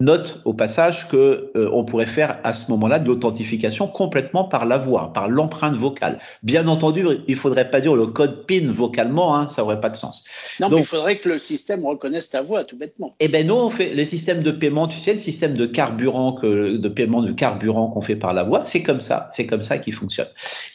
Note 0.00 0.40
au 0.44 0.54
passage 0.54 1.08
que 1.08 1.50
euh, 1.56 1.68
on 1.72 1.84
pourrait 1.84 2.06
faire 2.06 2.38
à 2.44 2.54
ce 2.54 2.70
moment-là 2.70 3.00
de 3.00 3.08
l'authentification 3.08 3.88
complètement 3.88 4.44
par 4.44 4.64
la 4.64 4.78
voix, 4.78 5.12
par 5.12 5.28
l'empreinte 5.28 5.74
vocale. 5.74 6.20
Bien 6.44 6.68
entendu, 6.68 7.04
il 7.26 7.34
faudrait 7.34 7.68
pas 7.68 7.80
dire 7.80 7.96
le 7.96 8.06
code 8.06 8.46
PIN 8.46 8.70
vocalement, 8.70 9.34
hein, 9.34 9.48
ça 9.48 9.64
aurait 9.64 9.80
pas 9.80 9.90
de 9.90 9.96
sens. 9.96 10.24
Non, 10.60 10.68
mais 10.70 10.78
il 10.78 10.84
faudrait 10.84 11.16
que 11.16 11.28
le 11.28 11.38
système 11.38 11.84
reconnaisse 11.84 12.30
ta 12.30 12.42
voix, 12.42 12.62
tout 12.62 12.76
bêtement. 12.76 13.16
Eh 13.18 13.26
ben 13.26 13.44
nous, 13.44 13.56
on 13.56 13.70
fait 13.70 13.92
les 13.92 14.04
systèmes 14.04 14.44
de 14.44 14.52
paiement, 14.52 14.86
tu 14.86 15.00
sais, 15.00 15.14
le 15.14 15.18
système 15.18 15.54
de 15.54 15.66
carburant 15.66 16.34
que 16.34 16.76
de 16.76 16.88
paiement 16.88 17.20
de 17.20 17.32
carburant 17.32 17.88
qu'on 17.90 18.02
fait 18.02 18.14
par 18.14 18.34
la 18.34 18.44
voix, 18.44 18.64
c'est 18.66 18.84
comme 18.84 19.00
ça, 19.00 19.28
c'est 19.32 19.48
comme 19.48 19.64
ça 19.64 19.78
qu'il 19.78 19.94
fonctionne. 19.94 20.28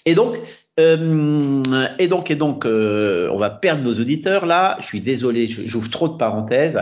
Et 0.06 0.15
donc, 0.15 0.36
euh, 0.80 1.63
et 2.00 2.08
donc, 2.08 2.32
et 2.32 2.36
donc, 2.36 2.65
euh, 2.65 3.30
on 3.32 3.38
va 3.38 3.50
perdre 3.50 3.84
nos 3.84 3.94
auditeurs 3.94 4.46
là. 4.46 4.77
Je 4.82 4.88
suis 4.88 5.01
désolé, 5.01 5.48
j'ouvre 5.48 5.89
trop 5.89 6.08
de 6.08 6.18
parenthèses. 6.18 6.80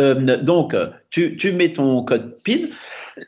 Euh, 0.00 0.36
donc, 0.38 0.74
tu, 1.10 1.52
mets 1.52 1.72
ton 1.72 2.04
code 2.04 2.36
PIN, 2.42 2.68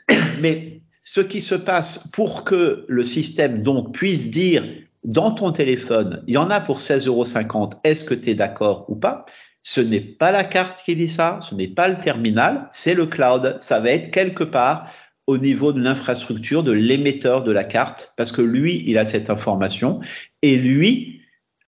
mais 0.41 0.81
ce 1.03 1.21
qui 1.21 1.41
se 1.41 1.55
passe 1.55 2.09
pour 2.13 2.45
que 2.45 2.85
le 2.89 3.05
système 3.05 3.63
donc 3.63 3.95
puisse 3.95 4.31
dire 4.31 4.65
dans 5.05 5.31
ton 5.31 5.53
téléphone, 5.53 6.23
il 6.27 6.35
y 6.35 6.39
en 6.39 6.51
a 6.51 6.61
pour 6.61 6.81
16,50 6.81 7.07
euros, 7.07 7.71
est-ce 7.85 8.05
que 8.05 8.15
tu 8.15 8.31
es 8.31 8.35
d'accord 8.35 8.85
ou 8.89 8.97
pas? 8.97 9.25
Ce 9.63 9.81
n'est 9.81 10.01
pas 10.01 10.31
la 10.33 10.45
carte 10.45 10.83
qui 10.85 10.97
dit 10.97 11.09
ça, 11.09 11.39
ce 11.43 11.55
n'est 11.55 11.69
pas 11.69 11.89
le 11.89 11.99
terminal, 11.99 12.69
c'est 12.73 12.95
le 12.95 13.07
cloud. 13.07 13.59
Ça 13.61 13.81
va 13.81 13.91
être 13.91 14.11
quelque 14.11 14.45
part 14.45 14.91
au 15.31 15.39
niveau 15.39 15.73
de 15.73 15.81
l'infrastructure 15.81 16.65
de 16.65 16.73
l'émetteur 16.73 17.45
de 17.45 17.53
la 17.53 17.63
carte, 17.63 18.13
parce 18.17 18.33
que 18.33 18.43
lui, 18.43 18.83
il 18.89 18.99
a 18.99 19.05
cette 19.05 19.31
information, 19.31 20.01
et 20.43 20.57
lui, 20.57 21.21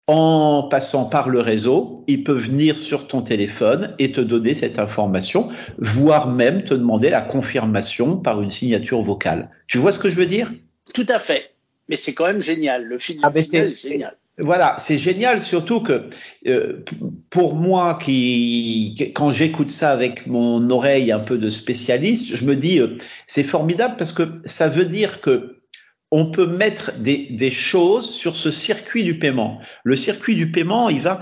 en 0.08 0.66
passant 0.68 1.08
par 1.08 1.28
le 1.28 1.38
réseau, 1.38 2.02
il 2.08 2.24
peut 2.24 2.36
venir 2.36 2.76
sur 2.76 3.06
ton 3.06 3.22
téléphone 3.22 3.94
et 4.00 4.10
te 4.10 4.20
donner 4.20 4.54
cette 4.54 4.80
information, 4.80 5.48
voire 5.78 6.26
même 6.26 6.64
te 6.64 6.74
demander 6.74 7.08
la 7.08 7.20
confirmation 7.20 8.16
par 8.16 8.42
une 8.42 8.50
signature 8.50 9.00
vocale. 9.00 9.48
Tu 9.68 9.78
vois 9.78 9.92
ce 9.92 10.00
que 10.00 10.10
je 10.10 10.16
veux 10.16 10.26
dire? 10.26 10.52
Tout 10.92 11.06
à 11.08 11.20
fait. 11.20 11.54
Mais 11.88 11.94
c'est 11.94 12.14
quand 12.14 12.26
même 12.26 12.42
génial. 12.42 12.82
Le 12.84 12.98
fil 12.98 13.20
ah, 13.22 13.30
est 13.32 13.80
génial. 13.80 14.16
Voilà, 14.38 14.76
c'est 14.78 14.98
génial, 14.98 15.42
surtout 15.42 15.80
que 15.80 16.08
euh, 16.46 16.82
pour 17.28 17.54
moi, 17.54 17.98
qui 18.02 18.96
quand 19.14 19.30
j'écoute 19.30 19.70
ça 19.70 19.90
avec 19.90 20.26
mon 20.26 20.70
oreille 20.70 21.12
un 21.12 21.20
peu 21.20 21.36
de 21.36 21.50
spécialiste, 21.50 22.34
je 22.34 22.44
me 22.46 22.56
dis 22.56 22.78
euh, 22.78 22.96
c'est 23.26 23.42
formidable 23.42 23.96
parce 23.98 24.12
que 24.12 24.40
ça 24.46 24.68
veut 24.68 24.86
dire 24.86 25.20
que 25.20 25.58
on 26.10 26.30
peut 26.30 26.46
mettre 26.46 26.92
des, 26.98 27.50
choses 27.50 28.10
sur 28.10 28.36
ce 28.36 28.50
circuit 28.50 29.02
du 29.02 29.18
paiement. 29.18 29.60
Le 29.82 29.96
circuit 29.96 30.34
du 30.34 30.50
paiement, 30.50 30.90
il 30.90 31.00
va, 31.00 31.20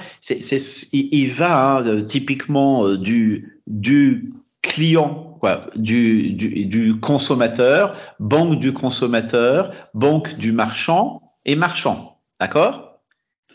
il, 0.93 1.33
va 1.33 1.79
hein, 1.79 2.03
typiquement 2.03 2.87
euh, 2.87 2.97
du 2.97 3.61
du 3.67 4.33
client 4.63 5.37
quoi, 5.41 5.71
du, 5.75 6.31
du, 6.31 6.67
du 6.67 7.01
consommateur, 7.01 7.97
banque 8.21 8.61
du 8.61 8.73
consommateur, 8.73 9.73
banque 9.95 10.37
du 10.37 10.53
marchand 10.53 11.23
et 11.45 11.57
marchand. 11.57 12.19
D'accord? 12.41 12.90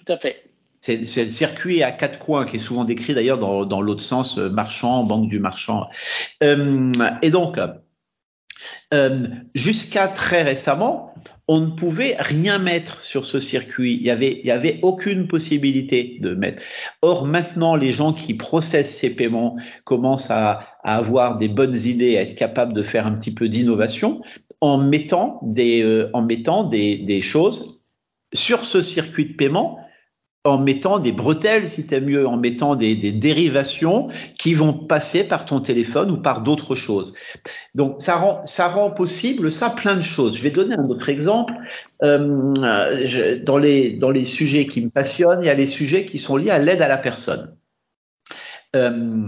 Tout 0.06 0.14
à 0.14 0.18
fait. 0.18 0.44
C'est 0.86 1.26
le 1.26 1.32
circuit 1.32 1.82
à 1.82 1.92
quatre 1.92 2.20
coins 2.20 2.46
qui 2.46 2.58
est 2.58 2.60
souvent 2.60 2.86
décrit 2.86 3.16
d'ailleurs 3.16 3.40
dans, 3.40 3.82
l'autre 3.82 4.04
sens, 4.04 4.38
euh, 4.38 4.50
marchand, 4.50 5.04
banque 5.04 5.30
du 5.30 5.40
marchand. 5.40 5.88
Euh, 6.44 6.92
et 7.24 7.32
donc, 7.32 7.60
euh, 8.94 9.28
jusqu'à 9.56 10.08
très 10.08 10.44
récemment, 10.44 11.16
on 11.48 11.62
ne 11.62 11.72
pouvait 11.72 12.16
rien 12.20 12.60
mettre 12.60 13.02
sur 13.02 13.26
ce 13.26 13.40
circuit. 13.40 13.98
Il 14.00 14.06
y 14.06 14.12
avait, 14.12 14.80
aucune 14.84 15.28
possibilité 15.28 16.20
de 16.22 16.36
mettre. 16.36 16.62
Or, 17.02 17.26
maintenant, 17.26 17.76
les 17.76 17.92
gens 17.92 18.14
qui 18.14 18.36
processent 18.36 18.96
ces 18.96 19.16
paiements 19.16 19.58
commencent 19.86 20.30
à, 20.30 20.68
avoir 20.84 21.40
des 21.40 21.48
bonnes 21.48 21.78
idées, 21.78 22.16
à 22.18 22.22
être 22.22 22.36
capables 22.36 22.74
de 22.74 22.84
faire 22.84 23.08
un 23.08 23.16
petit 23.16 23.34
peu 23.34 23.50
d'innovation 23.50 24.22
en 24.62 24.78
mettant 24.78 25.40
des, 25.42 26.06
en 26.14 26.22
mettant 26.22 26.64
des 26.64 27.22
choses 27.24 27.84
sur 28.36 28.66
ce 28.66 28.84
circuit 28.84 29.30
de 29.30 29.34
paiement 29.34 29.80
en 30.46 30.60
mettant 30.60 31.00
des 31.00 31.12
bretelles, 31.12 31.68
si 31.68 31.86
tu 31.88 32.00
mieux, 32.00 32.28
en 32.28 32.38
mettant 32.38 32.76
des, 32.76 32.96
dérivations 33.12 34.10
qui 34.38 34.54
vont 34.54 34.74
passer 34.74 35.28
par 35.28 35.46
ton 35.46 35.60
téléphone 35.60 36.12
ou 36.12 36.18
par 36.18 36.42
d'autres 36.42 36.76
choses. 36.76 37.16
Donc 37.74 37.96
ça 38.00 38.16
rend, 38.16 38.46
ça 38.46 38.68
rend 38.68 38.92
possible 38.92 39.52
ça 39.52 39.72
plein 39.72 39.96
de 39.96 40.02
choses. 40.02 40.38
Je 40.38 40.44
vais 40.44 40.52
donner 40.52 40.76
un 40.76 40.86
autre 40.86 41.10
exemple. 41.10 41.54
Euh, 42.04 42.54
dans, 43.44 43.58
les, 43.58 43.92
dans 43.92 44.12
les 44.12 44.26
sujets 44.26 44.68
qui 44.68 44.82
me 44.82 44.90
passionnent, 44.90 45.42
il 45.42 45.48
y 45.48 45.50
a 45.50 45.56
les 45.56 45.68
sujets 45.68 46.06
qui 46.06 46.20
sont 46.20 46.38
liés 46.38 46.52
à 46.52 46.60
l'aide 46.60 46.82
à 46.82 46.88
la 46.88 46.98
personne. 46.98 47.58
Euh, 48.76 49.28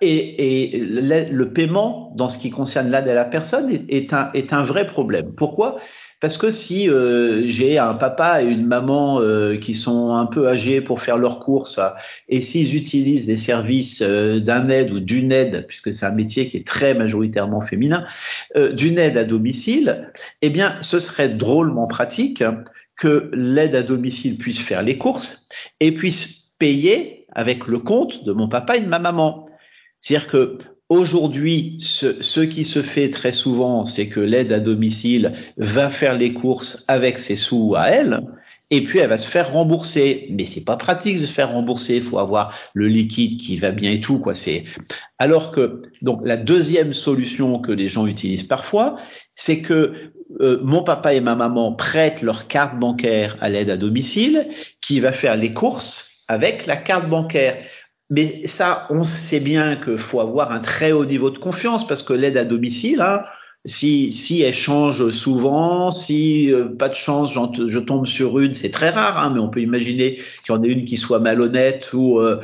et, 0.00 0.74
et 0.74 0.78
le, 0.80 1.52
paiement, 1.52 2.12
dans 2.16 2.28
ce 2.28 2.38
qui 2.38 2.50
concerne 2.50 2.90
l'aide 2.90 3.08
à 3.08 3.14
la 3.14 3.26
personne, 3.26 3.70
un, 3.70 4.30
est 4.32 4.52
un 4.52 4.64
vrai 4.64 4.86
problème. 4.86 5.32
Pourquoi? 5.36 5.78
Parce 6.20 6.38
que 6.38 6.50
si 6.50 6.88
euh, 6.88 7.42
j'ai 7.46 7.78
un 7.78 7.94
papa 7.94 8.42
et 8.42 8.46
une 8.46 8.66
maman 8.66 9.20
euh, 9.20 9.58
qui 9.58 9.74
sont 9.74 10.14
un 10.14 10.26
peu 10.26 10.48
âgés 10.48 10.80
pour 10.80 11.02
faire 11.02 11.18
leurs 11.18 11.40
courses 11.40 11.80
et 12.28 12.40
s'ils 12.40 12.74
utilisent 12.74 13.26
des 13.26 13.36
services 13.36 14.02
euh, 14.02 14.40
d'un 14.40 14.68
aide 14.70 14.92
ou 14.92 15.00
d'une 15.00 15.30
aide, 15.30 15.66
puisque 15.66 15.92
c'est 15.92 16.06
un 16.06 16.14
métier 16.14 16.48
qui 16.48 16.56
est 16.56 16.66
très 16.66 16.94
majoritairement 16.94 17.60
féminin, 17.60 18.06
euh, 18.56 18.72
d'une 18.72 18.98
aide 18.98 19.18
à 19.18 19.24
domicile, 19.24 20.10
eh 20.40 20.48
bien, 20.48 20.78
ce 20.80 21.00
serait 21.00 21.28
drôlement 21.28 21.86
pratique 21.86 22.42
que 22.96 23.30
l'aide 23.34 23.74
à 23.74 23.82
domicile 23.82 24.38
puisse 24.38 24.60
faire 24.60 24.82
les 24.82 24.96
courses 24.96 25.48
et 25.80 25.92
puisse 25.92 26.54
payer 26.58 27.26
avec 27.32 27.66
le 27.66 27.78
compte 27.78 28.24
de 28.24 28.32
mon 28.32 28.48
papa 28.48 28.78
et 28.78 28.80
de 28.80 28.88
ma 28.88 28.98
maman. 28.98 29.48
C'est-à-dire 30.00 30.28
que 30.28 30.58
Aujourd'hui, 30.88 31.78
ce, 31.80 32.22
ce, 32.22 32.40
qui 32.40 32.64
se 32.64 32.80
fait 32.80 33.10
très 33.10 33.32
souvent, 33.32 33.86
c'est 33.86 34.08
que 34.08 34.20
l'aide 34.20 34.52
à 34.52 34.60
domicile 34.60 35.32
va 35.56 35.90
faire 35.90 36.16
les 36.16 36.32
courses 36.32 36.84
avec 36.86 37.18
ses 37.18 37.34
sous 37.34 37.74
à 37.76 37.88
elle, 37.88 38.20
et 38.70 38.82
puis 38.82 38.98
elle 38.98 39.08
va 39.08 39.18
se 39.18 39.26
faire 39.26 39.52
rembourser. 39.52 40.28
Mais 40.30 40.44
c'est 40.44 40.64
pas 40.64 40.76
pratique 40.76 41.20
de 41.20 41.26
se 41.26 41.32
faire 41.32 41.52
rembourser. 41.52 41.96
Il 41.96 42.02
faut 42.02 42.18
avoir 42.18 42.56
le 42.74 42.88
liquide 42.88 43.40
qui 43.40 43.56
va 43.56 43.70
bien 43.70 43.92
et 43.92 44.00
tout, 44.00 44.18
quoi. 44.18 44.34
C'est 44.34 44.64
alors 45.18 45.52
que 45.52 45.82
donc 46.02 46.20
la 46.24 46.36
deuxième 46.36 46.92
solution 46.92 47.58
que 47.58 47.72
les 47.72 47.88
gens 47.88 48.06
utilisent 48.06 48.44
parfois, 48.44 48.96
c'est 49.34 49.62
que 49.62 50.12
euh, 50.40 50.60
mon 50.62 50.82
papa 50.82 51.14
et 51.14 51.20
ma 51.20 51.34
maman 51.34 51.72
prêtent 51.72 52.22
leur 52.22 52.48
carte 52.48 52.78
bancaire 52.78 53.36
à 53.40 53.48
l'aide 53.48 53.70
à 53.70 53.76
domicile, 53.76 54.48
qui 54.80 55.00
va 55.00 55.12
faire 55.12 55.36
les 55.36 55.52
courses 55.52 56.24
avec 56.28 56.66
la 56.66 56.76
carte 56.76 57.08
bancaire. 57.08 57.56
Mais 58.10 58.46
ça, 58.46 58.86
on 58.90 59.04
sait 59.04 59.40
bien 59.40 59.76
qu'il 59.76 59.98
faut 59.98 60.20
avoir 60.20 60.52
un 60.52 60.60
très 60.60 60.92
haut 60.92 61.04
niveau 61.04 61.30
de 61.30 61.38
confiance 61.38 61.86
parce 61.86 62.02
que 62.02 62.12
l'aide 62.12 62.36
à 62.36 62.44
domicile, 62.44 63.00
hein, 63.00 63.24
si, 63.64 64.12
si 64.12 64.42
elle 64.42 64.54
change 64.54 65.10
souvent, 65.10 65.90
si 65.90 66.52
euh, 66.52 66.68
pas 66.68 66.88
de 66.88 66.94
chance, 66.94 67.32
je 67.32 67.78
tombe 67.80 68.06
sur 68.06 68.38
une, 68.38 68.54
c'est 68.54 68.70
très 68.70 68.90
rare, 68.90 69.18
hein, 69.18 69.32
mais 69.34 69.40
on 69.40 69.48
peut 69.48 69.60
imaginer 69.60 70.20
qu'il 70.44 70.54
y 70.54 70.56
en 70.56 70.62
ait 70.62 70.68
une 70.68 70.84
qui 70.84 70.96
soit 70.96 71.18
malhonnête 71.18 71.92
ou, 71.92 72.20
euh, 72.20 72.40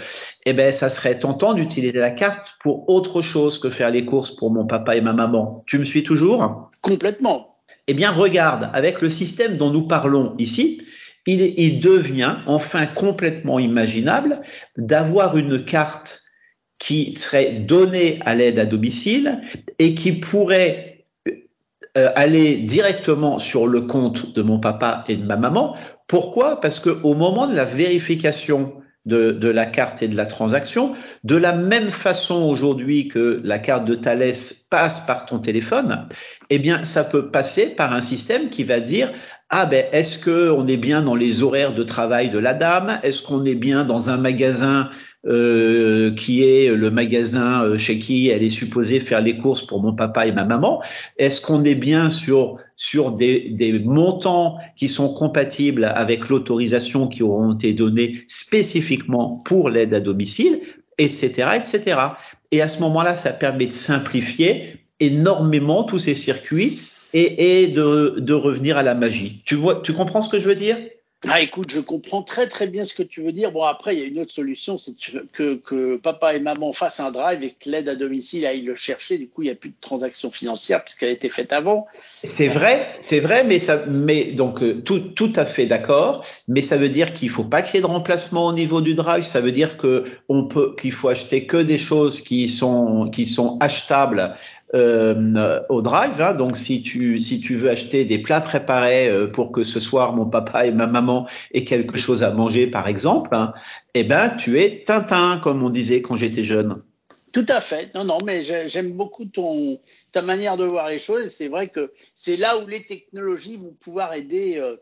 eh 0.47 0.53
ben, 0.53 0.73
ça 0.73 0.91
serait 0.91 1.21
tentant 1.21 1.55
d'utiliser 1.55 1.99
la 1.99 2.11
carte 2.11 2.57
pour 2.61 2.89
autre 2.89 3.23
chose 3.23 3.61
que 3.61 3.71
faire 3.71 3.91
les 3.91 4.05
courses 4.05 4.33
pour 4.33 4.51
mon 4.51 4.67
papa 4.67 4.97
et 4.97 5.01
ma 5.01 5.13
maman. 5.13 5.63
Tu 5.67 5.79
me 5.79 5.85
suis 5.85 6.03
toujours? 6.03 6.71
Complètement. 6.81 7.57
Eh 7.87 7.95
bien, 7.95 8.11
regarde, 8.11 8.71
avec 8.73 9.01
le 9.01 9.11
système 9.11 9.57
dont 9.57 9.71
nous 9.71 9.87
parlons 9.87 10.35
ici, 10.39 10.83
il, 11.27 11.81
devient 11.81 12.37
enfin 12.47 12.87
complètement 12.87 13.59
imaginable 13.59 14.41
d'avoir 14.77 15.37
une 15.37 15.65
carte 15.65 16.23
qui 16.79 17.17
serait 17.17 17.53
donnée 17.53 18.19
à 18.25 18.35
l'aide 18.35 18.59
à 18.59 18.67
domicile 18.67 19.43
et 19.79 19.95
qui 19.95 20.13
pourrait 20.13 21.07
euh, 21.97 22.11
aller 22.17 22.57
directement 22.57 23.39
sur 23.39 23.67
le 23.67 23.83
compte 23.83 24.35
de 24.35 24.43
mon 24.43 24.59
papa 24.59 25.05
et 25.09 25.17
de 25.17 25.25
ma 25.25 25.37
maman. 25.37 25.77
Pourquoi? 26.09 26.61
Parce 26.61 26.81
que 26.81 26.91
au 26.91 27.15
moment 27.15 27.47
de 27.47 27.55
la 27.55 27.65
vérification 27.65 28.75
de, 29.05 29.33
de, 29.33 29.49
la 29.49 29.67
carte 29.67 30.03
et 30.03 30.09
de 30.09 30.17
la 30.17 30.27
transaction, 30.27 30.95
de 31.25 31.37
la 31.37 31.53
même 31.53 31.91
façon 31.91 32.43
aujourd'hui 32.45 33.09
que 33.09 33.41
la 33.45 33.59
carte 33.59 33.85
de 33.85 33.95
Thales 33.95 34.35
passe 34.71 35.07
par 35.07 35.27
ton 35.27 35.39
téléphone, 35.39 36.09
eh 36.51 36.59
bien, 36.59 36.85
ça 36.85 37.05
peut 37.05 37.31
passer 37.31 37.67
par 37.75 37.93
un 37.93 38.01
système 38.01 38.49
qui 38.49 38.65
va 38.65 38.81
dire 38.81 39.13
ah 39.55 39.67
ben 39.67 39.85
est-ce 39.93 40.19
que 40.19 40.51
on 40.51 40.67
est 40.67 40.79
bien 40.79 41.03
dans 41.03 41.15
les 41.15 41.43
horaires 41.43 41.75
de 41.75 41.83
travail 41.83 42.31
de 42.31 42.39
la 42.39 42.55
dame? 42.55 42.99
Est-ce 43.03 43.21
qu'on 43.21 43.45
est 43.45 43.55
bien 43.55 43.85
dans 43.85 44.09
un 44.09 44.17
magasin 44.17 44.89
euh, 45.27 46.15
qui 46.15 46.43
est 46.43 46.69
le 46.69 46.91
magasin 46.91 47.63
euh, 47.63 47.77
chez 47.77 47.99
qui 47.99 48.29
elle 48.29 48.43
est 48.43 48.49
supposée 48.49 48.99
faire 49.01 49.21
les 49.21 49.37
courses 49.37 49.61
pour 49.61 49.83
mon 49.83 49.95
papa 49.95 50.27
et 50.27 50.33
ma 50.33 50.45
maman? 50.45 50.83
Est-ce 51.19 51.43
qu'on 51.43 51.65
est 51.65 51.75
bien 51.75 52.11
sur 52.11 52.57
sur 52.79 53.13
des, 53.13 53.83
montants 53.85 54.57
qui 54.75 54.89
sont 54.89 55.13
compatibles 55.13 55.85
avec 55.85 56.31
l'autorisation 56.31 57.07
qui 57.07 57.23
auront 57.23 57.53
été 57.53 57.75
donnés 57.75 58.25
spécifiquement 58.29 59.39
pour 59.45 59.69
l'aide 59.69 59.93
à 59.93 60.01
domicile, 60.01 60.61
etc., 60.97 61.51
etc. 61.57 61.99
Et 62.53 62.63
à 62.63 62.71
ce 62.71 62.81
moment-là, 62.81 63.17
ça 63.17 63.33
permet 63.33 63.67
de 63.67 63.73
simplifier 63.73 64.81
énormément 64.99 65.85
tous 65.85 65.99
ces 65.99 66.15
circuits 66.15 66.81
et, 67.13 67.63
et 67.63 67.69
de, 67.69 68.17
de, 68.19 68.35
revenir 68.35 68.77
à 68.77 68.83
la 68.83 68.95
magie. 68.95 69.43
Tu 69.45 69.55
vois, 69.55 69.81
tu 69.83 69.93
comprends 69.93 70.23
ce 70.23 70.29
que 70.29 70.39
je 70.39 70.49
veux 70.49 70.55
dire? 70.55 70.77
Ah, 71.29 71.41
écoute, 71.41 71.71
je 71.71 71.79
comprends 71.79 72.23
très 72.23 72.49
très 72.49 72.67
bien 72.67 72.85
ce 72.85 72.95
que 72.95 73.03
tu 73.05 73.23
veux 73.23 73.31
dire. 73.31 73.53
Bon, 73.53 73.63
après, 73.63 73.95
il 73.95 74.01
y 74.01 74.03
a 74.03 74.07
une 74.07 74.19
autre 74.19 74.33
solution, 74.33 74.77
c'est 74.77 74.95
que, 75.33 75.55
que 75.55 75.97
papa 75.97 76.35
et 76.35 76.41
maman 76.41 76.73
fassent 76.73 76.99
un 76.99 77.13
drive 77.13 77.45
et 77.45 77.51
que 77.51 77.71
l'aide 77.71 77.89
à 77.89 77.95
domicile 77.95 78.45
aille 78.45 78.63
le 78.63 78.75
chercher. 78.75 79.19
Du 79.19 79.29
coup, 79.29 79.43
il 79.43 79.45
n'y 79.45 79.53
a 79.53 79.55
plus 79.55 79.71
de 79.71 79.77
transaction 79.81 80.33
financière 80.33 80.83
puisqu'elle 80.83 81.11
a 81.11 81.13
été 81.13 81.29
faite 81.29 81.53
avant. 81.53 81.87
C'est 82.25 82.49
vrai, 82.49 82.89
c'est 83.03 83.21
vrai, 83.21 83.45
mais 83.45 83.61
ça, 83.61 83.85
mais 83.87 84.33
donc 84.33 84.63
euh, 84.63 84.83
tout, 84.83 84.99
tout 84.99 85.33
à 85.37 85.47
fait 85.47 85.67
d'accord. 85.67 86.25
Mais 86.49 86.61
ça 86.61 86.77
veut 86.77 86.89
dire 86.89 87.15
qu'il 87.15 87.31
faut 87.31 87.45
pas 87.45 87.63
qu'il 87.63 87.77
y 87.77 87.79
ait 87.79 87.83
de 87.83 87.87
remplacement 87.87 88.49
au 88.49 88.53
niveau 88.53 88.81
du 88.81 88.95
drive. 88.95 89.23
Ça 89.23 89.41
veut 89.41 89.53
dire 89.53 89.77
que 89.77 90.07
on 90.29 90.49
peut, 90.49 90.75
qu'il 90.81 90.93
faut 90.93 91.09
acheter 91.09 91.47
que 91.47 91.59
des 91.59 91.79
choses 91.79 92.21
qui 92.21 92.49
sont 92.49 93.11
qui 93.11 93.27
sont 93.27 93.59
achetables 93.61 94.35
euh, 94.75 95.61
au 95.69 95.83
drive. 95.83 96.21
Hein. 96.21 96.35
Donc, 96.35 96.57
si 96.57 96.83
tu, 96.83 97.21
si 97.21 97.41
tu 97.41 97.57
veux 97.57 97.71
acheter 97.71 98.05
des 98.05 98.19
plats 98.19 98.41
préparés 98.41 99.09
euh, 99.09 99.27
pour 99.27 99.53
que 99.53 99.65
ce 99.65 99.81
soir 99.81 100.15
mon 100.15 100.31
papa 100.31 100.67
et 100.67 100.73
ma 100.73 100.87
maman 100.87 101.27
aient 101.53 101.65
quelque 101.65 101.99
chose 101.99 102.23
à 102.23 102.31
manger, 102.31 102.67
par 102.67 102.89
exemple, 102.89 103.35
hein, 103.35 103.53
eh 103.95 104.05
ben, 104.05 104.31
tu 104.37 104.61
es 104.61 104.85
Tintin, 104.87 105.41
comme 105.43 105.63
on 105.63 105.71
disait 105.71 106.01
quand 106.01 106.17
j'étais 106.17 106.45
jeune. 106.45 106.75
Tout 107.33 107.47
à 107.49 107.61
fait. 107.61 107.95
Non, 107.95 108.05
non, 108.05 108.19
mais 108.25 108.45
j'aime 108.45 108.93
beaucoup 108.93 109.25
ton, 109.25 109.81
ta 110.13 110.23
manière 110.23 110.57
de 110.57 110.65
voir 110.65 110.89
les 110.89 110.99
choses. 110.99 111.29
C'est 111.29 111.49
vrai 111.49 111.69
que 111.69 111.93
c'est 112.17 112.37
là 112.37 112.59
où 112.59 112.67
les 112.67 112.83
technologies 112.83 113.57
vont 113.57 113.75
pouvoir 113.81 114.13
aider 114.15 114.59
euh, 114.59 114.77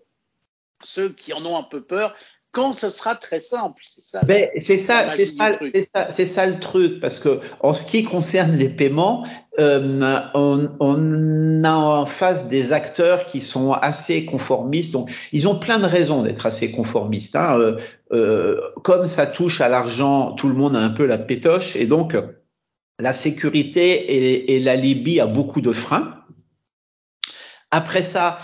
ceux 0.82 1.10
qui 1.10 1.32
en 1.32 1.44
ont 1.44 1.56
un 1.56 1.62
peu 1.62 1.80
peur 1.82 2.14
quand 2.52 2.76
ce 2.76 2.90
sera 2.90 3.14
très 3.14 3.38
simple. 3.38 3.82
C'est 3.84 4.02
ça. 4.02 4.20
c'est 4.60 4.78
ça, 4.78 5.10
c'est 5.10 5.26
ça, 5.26 6.10
ça, 6.10 6.26
ça, 6.26 6.46
le 6.46 6.58
truc, 6.58 7.00
parce 7.00 7.20
que 7.20 7.40
en 7.60 7.74
ce 7.74 7.88
qui 7.88 8.02
concerne 8.02 8.56
les 8.56 8.68
paiements, 8.68 9.24
euh, 9.58 10.20
on, 10.34 10.70
on, 10.78 11.64
a 11.64 11.74
en 11.74 12.06
face 12.06 12.46
des 12.48 12.72
acteurs 12.72 13.26
qui 13.26 13.40
sont 13.40 13.72
assez 13.72 14.24
conformistes. 14.24 14.92
Donc, 14.92 15.10
ils 15.32 15.48
ont 15.48 15.58
plein 15.58 15.78
de 15.78 15.86
raisons 15.86 16.22
d'être 16.22 16.46
assez 16.46 16.70
conformistes. 16.70 17.34
Hein. 17.34 17.58
Euh, 17.58 17.76
euh, 18.12 18.60
comme 18.82 19.08
ça 19.08 19.26
touche 19.26 19.60
à 19.60 19.68
l'argent, 19.68 20.32
tout 20.32 20.48
le 20.48 20.54
monde 20.54 20.76
a 20.76 20.80
un 20.80 20.90
peu 20.90 21.04
la 21.04 21.18
pétoche, 21.18 21.76
et 21.76 21.86
donc 21.86 22.16
la 22.98 23.12
sécurité 23.12 24.54
et, 24.54 24.60
la 24.60 24.76
Libye 24.76 25.20
a 25.20 25.26
beaucoup 25.26 25.60
de 25.60 25.72
freins. 25.72 26.16
Après 27.70 28.02
ça, 28.02 28.40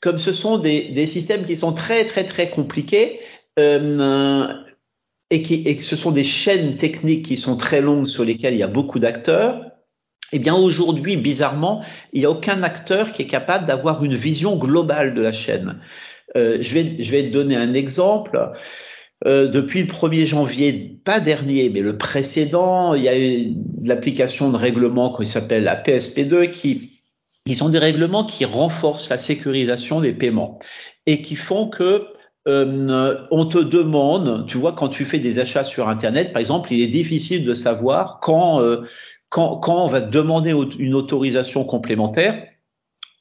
comme 0.00 0.18
ce 0.18 0.32
sont 0.32 0.58
des, 0.58 0.88
des 0.88 1.06
systèmes 1.06 1.44
qui 1.44 1.56
sont 1.56 1.72
très 1.72 2.04
très 2.04 2.24
très 2.24 2.50
compliqués, 2.50 3.20
euh, 3.58 4.46
et, 5.30 5.42
qui, 5.42 5.54
et 5.66 5.76
que 5.76 5.84
ce 5.84 5.96
sont 5.96 6.10
des 6.10 6.24
chaînes 6.24 6.76
techniques 6.76 7.26
qui 7.26 7.36
sont 7.36 7.56
très 7.56 7.80
longues 7.80 8.06
sur 8.06 8.24
lesquelles 8.24 8.54
il 8.54 8.60
y 8.60 8.64
a 8.64 8.68
beaucoup 8.68 8.98
d'acteurs, 8.98 9.69
eh 10.32 10.38
bien 10.38 10.54
aujourd'hui, 10.54 11.16
bizarrement, 11.16 11.82
il 12.12 12.20
n'y 12.20 12.26
a 12.26 12.30
aucun 12.30 12.62
acteur 12.62 13.12
qui 13.12 13.22
est 13.22 13.26
capable 13.26 13.66
d'avoir 13.66 14.04
une 14.04 14.16
vision 14.16 14.56
globale 14.56 15.14
de 15.14 15.20
la 15.20 15.32
chaîne. 15.32 15.80
Euh, 16.36 16.58
je, 16.60 16.74
vais, 16.74 17.02
je 17.02 17.10
vais 17.10 17.24
te 17.28 17.32
donner 17.32 17.56
un 17.56 17.74
exemple. 17.74 18.52
euh, 19.26 19.48
depuis 19.48 19.82
le 19.82 19.86
1er 19.86 20.26
janvier, 20.26 20.98
pas 21.04 21.20
dernier, 21.20 21.68
mais 21.68 21.80
le 21.80 21.98
précédent, 21.98 22.94
il 22.94 23.02
y 23.02 23.08
a 23.08 23.18
eu 23.18 23.54
l'application 23.84 24.50
de 24.50 24.56
règlement 24.56 25.14
qui 25.16 25.26
s'appelle 25.26 25.64
la 25.64 25.76
PSP2 25.76 26.50
qui, 26.50 26.90
qui 27.46 27.54
sont 27.54 27.68
des 27.68 27.78
règlements 27.78 28.24
qui 28.24 28.44
renforcent 28.44 29.10
la 29.10 29.18
sécurisation 29.18 30.00
des 30.00 30.12
paiements 30.12 30.58
et 31.06 31.20
qui 31.22 31.36
font 31.36 31.68
que 31.68 32.06
euh, 32.48 33.26
on 33.30 33.46
te 33.46 33.58
demande, 33.58 34.46
tu 34.46 34.56
vois, 34.56 34.72
quand 34.72 34.88
tu 34.88 35.04
fais 35.04 35.18
des 35.18 35.38
achats 35.38 35.64
sur 35.64 35.88
Internet, 35.88 36.32
par 36.32 36.40
exemple, 36.40 36.72
il 36.72 36.80
est 36.82 36.88
difficile 36.88 37.44
de 37.44 37.52
savoir 37.52 38.20
quand, 38.20 38.62
euh, 38.62 38.82
quand, 39.30 39.56
quand 39.56 39.86
on 39.86 39.88
va 39.88 40.00
demander 40.00 40.54
une 40.78 40.94
autorisation 40.94 41.64
complémentaire 41.64 42.46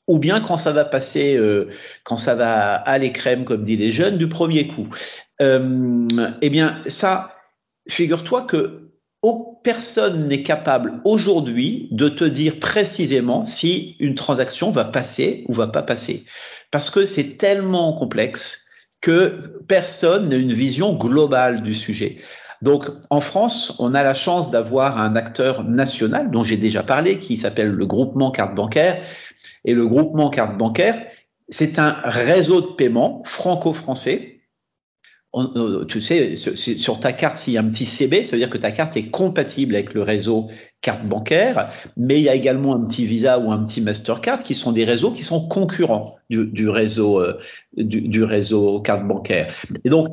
ou 0.08 0.18
bien 0.18 0.42
quand 0.42 0.58
ça 0.58 0.72
va 0.72 0.86
passer, 0.86 1.38
euh, 1.38 1.70
quand 2.04 2.18
ça 2.18 2.34
va 2.34 2.74
aller 2.74 3.14
crème, 3.14 3.46
comme 3.46 3.64
disent 3.64 3.78
les 3.78 3.92
jeunes, 3.92 4.18
du 4.18 4.28
premier 4.28 4.68
coup. 4.68 4.88
Euh, 5.40 6.08
eh 6.42 6.50
bien, 6.50 6.82
ça, 6.88 7.36
figure-toi 7.88 8.42
que 8.42 8.90
personne 9.64 10.28
n'est 10.28 10.44
capable 10.44 11.02
aujourd'hui 11.04 11.90
de 11.92 12.10
te 12.10 12.24
dire 12.24 12.60
précisément 12.60 13.46
si 13.46 13.96
une 14.00 14.16
transaction 14.16 14.72
va 14.72 14.86
passer 14.86 15.46
ou 15.48 15.54
va 15.54 15.68
pas 15.68 15.84
passer, 15.84 16.26
parce 16.72 16.90
que 16.90 17.06
c'est 17.06 17.38
tellement 17.38 17.94
complexe 17.94 18.68
que 19.02 19.62
personne 19.68 20.30
n'a 20.30 20.38
une 20.38 20.54
vision 20.54 20.94
globale 20.94 21.62
du 21.62 21.74
sujet. 21.74 22.22
Donc, 22.62 22.86
en 23.10 23.22
France, 23.22 23.76
on 23.80 23.94
a 23.94 24.04
la 24.04 24.14
chance 24.14 24.52
d'avoir 24.52 24.98
un 24.98 25.16
acteur 25.16 25.64
national 25.64 26.30
dont 26.30 26.44
j'ai 26.44 26.58
déjà 26.58 26.84
parlé, 26.84 27.20
qui 27.20 27.38
s'appelle 27.38 27.70
le 27.70 27.86
groupement 27.86 28.32
carte 28.32 28.56
bancaire, 28.56 29.02
et 29.66 29.74
le 29.74 29.88
groupement 29.88 30.30
carte 30.30 30.58
bancaire, 30.58 31.02
c'est 31.50 31.80
un 31.80 31.96
réseau 32.04 32.62
de 32.62 32.68
paiement 32.76 33.24
franco-français. 33.26 34.36
Euh, 35.36 35.86
tu 35.86 36.02
sais, 36.02 36.38
sur 36.38 37.00
ta 37.00 37.14
carte, 37.14 37.38
s'il 37.38 37.54
y 37.54 37.58
a 37.58 37.62
un 37.62 37.70
petit 37.70 37.86
CB, 37.86 38.24
ça 38.24 38.32
veut 38.32 38.40
dire 38.40 38.50
que 38.50 38.58
ta 38.58 38.72
carte 38.72 38.98
est 38.98 39.10
compatible 39.10 39.76
avec 39.76 39.94
le 39.94 40.02
réseau 40.02 40.50
carte 40.82 41.06
bancaire, 41.06 41.72
mais 41.98 42.20
il 42.20 42.24
y 42.24 42.30
a 42.30 42.36
également 42.36 42.74
un 42.74 42.86
petit 42.86 43.06
Visa 43.06 43.38
ou 43.38 43.52
un 43.52 43.64
petit 43.66 43.82
Mastercard 43.82 44.44
qui 44.44 44.56
sont 44.56 44.72
des 44.72 44.86
réseaux 44.86 45.12
qui 45.12 45.22
sont 45.22 45.48
concurrents 45.48 46.16
du, 46.30 46.68
réseau 46.68 47.20
euh, 47.20 47.40
du, 47.78 48.02
du, 48.02 48.24
réseau 48.24 48.82
carte 48.82 49.06
bancaire. 49.06 49.54
Et 49.84 49.90
donc, 49.90 50.10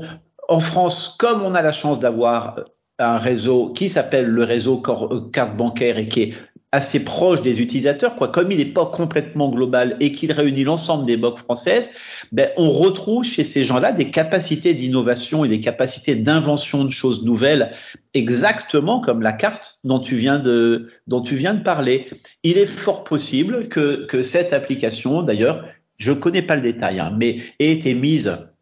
en 0.48 0.60
France, 0.60 1.16
comme 1.18 1.42
on 1.42 1.54
a 1.54 1.62
la 1.62 1.72
chance 1.72 2.00
d'avoir 2.00 2.60
un 2.98 3.18
réseau 3.18 3.72
qui 3.74 3.88
s'appelle 3.88 4.26
le 4.26 4.44
réseau 4.44 4.82
euh, 4.88 5.30
carte 5.30 5.56
bancaire 5.56 5.98
et 5.98 6.08
qui 6.08 6.22
est 6.22 6.34
assez 6.72 7.04
proche 7.04 7.42
des 7.42 7.60
utilisateurs, 7.60 8.16
quoi. 8.16 8.28
Comme 8.28 8.50
il 8.52 8.58
n'est 8.58 8.64
pas 8.64 8.86
complètement 8.86 9.48
global 9.50 9.96
et 10.00 10.12
qu'il 10.12 10.32
réunit 10.32 10.64
l'ensemble 10.64 11.06
des 11.06 11.16
banques 11.16 11.38
françaises, 11.38 11.90
ben, 12.32 12.50
on 12.56 12.70
retrouve 12.70 13.24
chez 13.24 13.44
ces 13.44 13.64
gens-là 13.64 13.92
des 13.92 14.10
capacités 14.10 14.74
d'innovation 14.74 15.44
et 15.44 15.48
des 15.48 15.60
capacités 15.60 16.16
d'invention 16.16 16.84
de 16.84 16.90
choses 16.90 17.24
nouvelles, 17.24 17.72
exactement 18.14 19.00
comme 19.00 19.22
la 19.22 19.32
carte 19.32 19.78
dont 19.84 20.00
tu 20.00 20.16
viens 20.16 20.38
de, 20.38 20.90
dont 21.06 21.22
tu 21.22 21.36
viens 21.36 21.54
de 21.54 21.62
parler. 21.62 22.08
Il 22.42 22.58
est 22.58 22.66
fort 22.66 23.04
possible 23.04 23.68
que, 23.68 24.04
que 24.06 24.22
cette 24.22 24.52
application, 24.52 25.22
d'ailleurs, 25.22 25.64
je 25.98 26.12
connais 26.12 26.42
pas 26.42 26.56
le 26.56 26.62
détail, 26.62 27.00
hein, 27.00 27.14
mais 27.16 27.38
ait 27.58 27.72
été 27.72 27.94
mise 27.94 28.55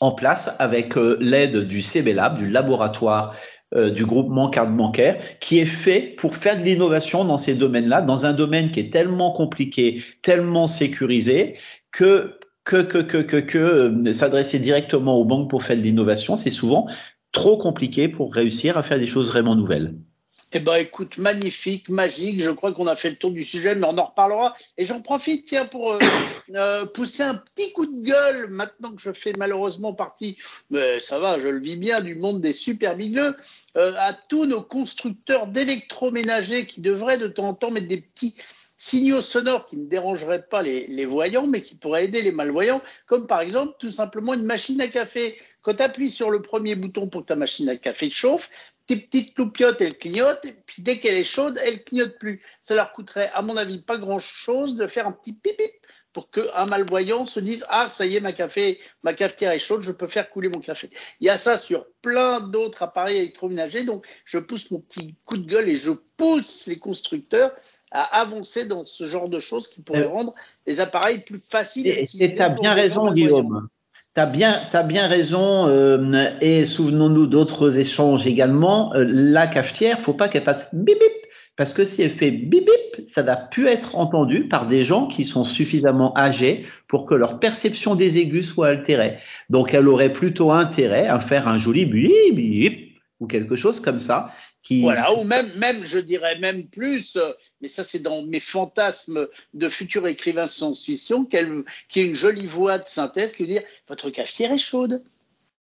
en 0.00 0.12
place 0.12 0.54
avec 0.58 0.96
euh, 0.96 1.16
l'aide 1.20 1.66
du 1.66 1.82
CBLab, 1.82 2.38
du 2.38 2.48
laboratoire 2.48 3.34
euh, 3.74 3.90
du 3.90 4.06
groupement 4.06 4.48
carte 4.48 4.74
bancaire, 4.74 5.20
qui 5.40 5.58
est 5.58 5.66
fait 5.66 6.14
pour 6.16 6.36
faire 6.36 6.58
de 6.58 6.64
l'innovation 6.64 7.24
dans 7.24 7.36
ces 7.36 7.54
domaines-là, 7.54 8.00
dans 8.00 8.24
un 8.24 8.32
domaine 8.32 8.70
qui 8.70 8.80
est 8.80 8.90
tellement 8.90 9.32
compliqué, 9.32 10.02
tellement 10.22 10.66
sécurisé, 10.66 11.58
que 11.92 12.38
que 12.64 12.82
que 12.82 12.98
que 12.98 13.18
que, 13.18 13.36
que 13.36 13.58
euh, 13.58 14.14
s'adresser 14.14 14.58
directement 14.58 15.16
aux 15.18 15.26
banques 15.26 15.50
pour 15.50 15.64
faire 15.64 15.76
de 15.76 15.82
l'innovation, 15.82 16.36
c'est 16.36 16.50
souvent 16.50 16.86
trop 17.32 17.58
compliqué 17.58 18.08
pour 18.08 18.32
réussir 18.32 18.78
à 18.78 18.82
faire 18.82 18.98
des 18.98 19.06
choses 19.06 19.28
vraiment 19.28 19.54
nouvelles. 19.54 19.94
Eh 20.52 20.60
ben, 20.60 20.76
écoute, 20.76 21.18
magnifique, 21.18 21.90
magique. 21.90 22.40
Je 22.40 22.50
crois 22.50 22.72
qu'on 22.72 22.86
a 22.86 22.96
fait 22.96 23.10
le 23.10 23.16
tour 23.16 23.30
du 23.32 23.44
sujet, 23.44 23.74
mais 23.74 23.86
on 23.86 23.98
en 23.98 24.06
reparlera. 24.06 24.56
Et 24.78 24.86
j'en 24.86 25.02
profite, 25.02 25.44
tiens, 25.44 25.66
pour 25.66 25.92
euh, 25.92 25.98
euh, 26.54 26.86
pousser 26.86 27.22
un 27.22 27.34
petit 27.34 27.70
coup 27.72 27.84
de 27.84 28.02
gueule 28.02 28.48
maintenant 28.48 28.92
que 28.92 29.02
je 29.02 29.12
fais 29.12 29.34
malheureusement 29.36 29.92
partie, 29.92 30.38
mais 30.70 31.00
ça 31.00 31.18
va, 31.18 31.38
je 31.38 31.48
le 31.48 31.60
vis 31.60 31.76
bien, 31.76 32.00
du 32.00 32.14
monde 32.14 32.40
des 32.40 32.54
super 32.54 32.96
milieux, 32.96 33.36
euh, 33.76 33.92
à 33.98 34.14
tous 34.14 34.46
nos 34.46 34.62
constructeurs 34.62 35.48
d'électroménagers 35.48 36.64
qui 36.64 36.80
devraient 36.80 37.18
de 37.18 37.26
temps 37.26 37.48
en 37.48 37.54
temps 37.54 37.70
mettre 37.70 37.88
des 37.88 38.00
petits 38.00 38.34
signaux 38.78 39.20
sonores 39.20 39.66
qui 39.66 39.76
ne 39.76 39.86
dérangeraient 39.86 40.46
pas 40.48 40.62
les, 40.62 40.86
les, 40.86 41.04
voyants, 41.04 41.46
mais 41.46 41.60
qui 41.60 41.74
pourraient 41.74 42.06
aider 42.06 42.22
les 42.22 42.32
malvoyants, 42.32 42.80
comme 43.06 43.26
par 43.26 43.42
exemple 43.42 43.74
tout 43.78 43.92
simplement 43.92 44.32
une 44.32 44.44
machine 44.44 44.80
à 44.80 44.88
café. 44.88 45.36
Quand 45.60 45.74
tu 45.74 45.82
appuies 45.82 46.10
sur 46.10 46.30
le 46.30 46.40
premier 46.40 46.74
bouton 46.74 47.08
pour 47.08 47.22
que 47.22 47.26
ta 47.26 47.36
machine 47.36 47.68
à 47.68 47.76
café 47.76 48.08
chauffe, 48.08 48.48
tes 48.88 48.96
petites 48.96 49.38
loupiottes, 49.38 49.82
elles 49.82 49.98
clignotent, 49.98 50.44
et 50.46 50.54
puis 50.66 50.82
dès 50.82 50.98
qu'elle 50.98 51.14
est 51.14 51.24
chaude, 51.24 51.60
elle 51.62 51.84
clignote 51.84 52.18
plus. 52.18 52.42
Ça 52.62 52.74
leur 52.74 52.90
coûterait, 52.92 53.30
à 53.34 53.42
mon 53.42 53.56
avis, 53.56 53.82
pas 53.82 53.98
grand-chose 53.98 54.76
de 54.76 54.86
faire 54.86 55.06
un 55.06 55.12
petit 55.12 55.34
pip 55.34 55.60
pour 56.14 56.30
qu'un 56.30 56.66
malvoyant 56.66 57.26
se 57.26 57.38
dise 57.38 57.64
ah 57.68 57.86
ça 57.88 58.06
y 58.06 58.16
est 58.16 58.20
ma 58.20 58.32
café 58.32 58.80
ma 59.02 59.12
cafetière 59.12 59.52
est 59.52 59.58
chaude 59.58 59.82
je 59.82 59.92
peux 59.92 60.08
faire 60.08 60.30
couler 60.30 60.48
mon 60.48 60.58
café 60.58 60.90
il 61.20 61.26
y 61.26 61.30
a 61.30 61.36
ça 61.36 61.58
sur 61.58 61.86
plein 62.00 62.40
d'autres 62.40 62.82
appareils 62.82 63.18
électroménagers 63.18 63.84
donc 63.84 64.06
je 64.24 64.38
pousse 64.38 64.70
mon 64.70 64.80
petit 64.80 65.14
coup 65.26 65.36
de 65.36 65.46
gueule 65.46 65.68
et 65.68 65.76
je 65.76 65.92
pousse 66.16 66.66
les 66.66 66.78
constructeurs 66.78 67.52
à 67.90 68.20
avancer 68.20 68.64
dans 68.64 68.84
ce 68.84 69.04
genre 69.04 69.28
de 69.28 69.38
choses 69.38 69.68
qui 69.68 69.82
pourraient 69.82 70.04
euh, 70.04 70.08
rendre 70.08 70.34
les 70.66 70.80
appareils 70.80 71.18
plus 71.18 71.38
faciles 71.38 71.86
et 71.86 72.06
tu 72.06 72.40
as 72.40 72.48
bien 72.48 72.72
raison 72.72 73.12
Guillaume 73.12 73.68
tu 74.18 74.22
as 74.22 74.26
bien, 74.26 74.60
as 74.72 74.82
bien 74.82 75.06
raison, 75.06 75.68
euh, 75.68 76.30
et 76.40 76.66
souvenons-nous 76.66 77.28
d'autres 77.28 77.78
échanges 77.78 78.26
également. 78.26 78.92
Euh, 78.94 79.04
la 79.06 79.46
cafetière, 79.46 80.00
faut 80.00 80.12
pas 80.12 80.26
qu'elle 80.26 80.42
fasse 80.42 80.74
bip 80.74 80.98
bip, 80.98 81.30
parce 81.56 81.72
que 81.72 81.84
si 81.84 82.02
elle 82.02 82.10
fait 82.10 82.32
bip 82.32 82.66
bip, 82.66 83.06
ça 83.06 83.22
n'a 83.22 83.36
pu 83.36 83.68
être 83.68 83.94
entendu 83.94 84.48
par 84.48 84.66
des 84.66 84.82
gens 84.82 85.06
qui 85.06 85.24
sont 85.24 85.44
suffisamment 85.44 86.18
âgés 86.18 86.66
pour 86.88 87.06
que 87.06 87.14
leur 87.14 87.38
perception 87.38 87.94
des 87.94 88.18
aigus 88.18 88.48
soit 88.48 88.66
altérée. 88.66 89.18
Donc 89.50 89.72
elle 89.72 89.86
aurait 89.86 90.12
plutôt 90.12 90.50
intérêt 90.50 91.06
à 91.06 91.20
faire 91.20 91.46
un 91.46 91.60
joli 91.60 91.86
bip 91.86 92.34
bip 92.34 92.88
ou 93.20 93.28
quelque 93.28 93.54
chose 93.54 93.78
comme 93.78 94.00
ça 94.00 94.32
voilà, 94.70 95.14
ou 95.14 95.24
même, 95.24 95.50
même, 95.56 95.84
je 95.84 95.98
dirais 95.98 96.38
même 96.38 96.66
plus, 96.66 97.16
euh, 97.16 97.32
mais 97.60 97.68
ça 97.68 97.84
c'est 97.84 98.00
dans 98.00 98.22
mes 98.22 98.40
fantasmes 98.40 99.26
de 99.54 99.68
futurs 99.68 100.06
écrivains 100.06 100.46
science-fiction, 100.46 101.24
qu'elle, 101.24 101.64
qui 101.88 102.00
ait 102.00 102.04
une 102.04 102.14
jolie 102.14 102.46
voix 102.46 102.78
de 102.78 102.86
synthèse 102.86 103.32
qui 103.32 103.44
veut 103.44 103.48
dire 103.48 103.62
votre 103.88 104.10
cafetière 104.10 104.52
est 104.52 104.58
chaude. 104.58 105.02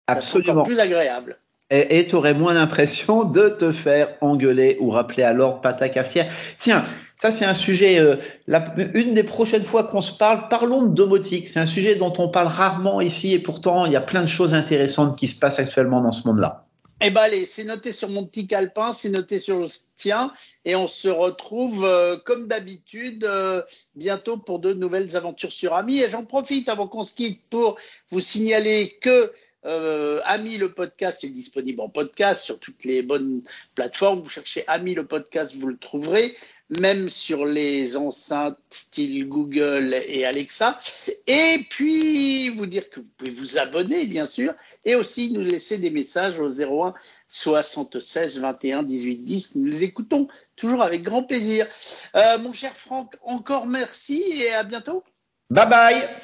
Absolument. 0.06 0.64
plus 0.64 0.80
agréable. 0.80 1.38
Et 1.72 2.08
tu 2.08 2.16
aurais 2.16 2.34
moins 2.34 2.52
l'impression 2.52 3.22
de 3.22 3.48
te 3.48 3.70
faire 3.70 4.16
engueuler 4.20 4.76
ou 4.80 4.90
rappeler 4.90 5.22
à 5.22 5.32
l'ordre 5.32 5.60
pas 5.60 5.72
ta 5.72 5.88
cafetière. 5.88 6.28
Tiens, 6.58 6.84
ça 7.14 7.30
c'est 7.30 7.44
un 7.44 7.54
sujet, 7.54 8.00
euh, 8.00 8.16
la, 8.48 8.74
une 8.94 9.14
des 9.14 9.22
prochaines 9.22 9.62
fois 9.62 9.84
qu'on 9.84 10.00
se 10.00 10.12
parle, 10.12 10.48
parlons 10.48 10.82
de 10.82 10.92
domotique. 10.92 11.46
C'est 11.46 11.60
un 11.60 11.68
sujet 11.68 11.94
dont 11.94 12.12
on 12.18 12.28
parle 12.28 12.48
rarement 12.48 13.00
ici 13.00 13.34
et 13.34 13.38
pourtant 13.38 13.86
il 13.86 13.92
y 13.92 13.96
a 13.96 14.00
plein 14.00 14.22
de 14.22 14.26
choses 14.26 14.52
intéressantes 14.52 15.16
qui 15.16 15.28
se 15.28 15.38
passent 15.38 15.60
actuellement 15.60 16.00
dans 16.00 16.10
ce 16.10 16.26
monde-là. 16.26 16.66
Eh 17.02 17.08
ben 17.08 17.22
allez, 17.22 17.46
c'est 17.46 17.64
noté 17.64 17.94
sur 17.94 18.10
mon 18.10 18.26
petit 18.26 18.46
calepin, 18.46 18.92
c'est 18.92 19.08
noté 19.08 19.40
sur 19.40 19.58
le 19.58 19.68
tien, 19.96 20.34
et 20.66 20.76
on 20.76 20.86
se 20.86 21.08
retrouve 21.08 21.82
euh, 21.86 22.18
comme 22.18 22.46
d'habitude 22.46 23.24
euh, 23.24 23.62
bientôt 23.94 24.36
pour 24.36 24.58
de 24.58 24.74
nouvelles 24.74 25.16
aventures 25.16 25.50
sur 25.50 25.72
Ami. 25.72 26.00
Et 26.00 26.10
j'en 26.10 26.26
profite 26.26 26.68
avant 26.68 26.88
qu'on 26.88 27.02
se 27.02 27.14
quitte 27.14 27.42
pour 27.48 27.78
vous 28.10 28.20
signaler 28.20 28.98
que 29.00 29.32
euh, 29.64 30.20
Ami 30.26 30.58
le 30.58 30.74
podcast 30.74 31.24
est 31.24 31.30
disponible 31.30 31.80
en 31.80 31.88
podcast 31.88 32.42
sur 32.42 32.60
toutes 32.60 32.84
les 32.84 33.02
bonnes 33.02 33.44
plateformes. 33.74 34.20
Vous 34.20 34.28
cherchez 34.28 34.64
Ami 34.66 34.94
le 34.94 35.06
podcast, 35.06 35.56
vous 35.56 35.68
le 35.68 35.78
trouverez 35.78 36.36
même 36.78 37.08
sur 37.08 37.46
les 37.46 37.96
enceintes 37.96 38.58
style 38.70 39.28
Google 39.28 39.96
et 40.06 40.24
Alexa. 40.24 40.78
Et 41.26 41.66
puis, 41.68 42.48
vous 42.50 42.66
dire 42.66 42.88
que 42.90 43.00
vous 43.00 43.08
pouvez 43.16 43.32
vous 43.32 43.58
abonner, 43.58 44.06
bien 44.06 44.26
sûr, 44.26 44.54
et 44.84 44.94
aussi 44.94 45.32
nous 45.32 45.42
laisser 45.42 45.78
des 45.78 45.90
messages 45.90 46.38
au 46.38 46.48
01 46.50 46.94
76 47.28 48.40
21 48.40 48.82
18 48.82 49.16
10. 49.16 49.56
Nous 49.56 49.66
les 49.66 49.82
écoutons 49.82 50.28
toujours 50.56 50.82
avec 50.82 51.02
grand 51.02 51.24
plaisir. 51.24 51.66
Euh, 52.14 52.38
mon 52.38 52.52
cher 52.52 52.72
Franck, 52.76 53.16
encore 53.22 53.66
merci 53.66 54.22
et 54.42 54.52
à 54.52 54.62
bientôt. 54.62 55.02
Bye 55.50 55.68
bye. 55.68 56.20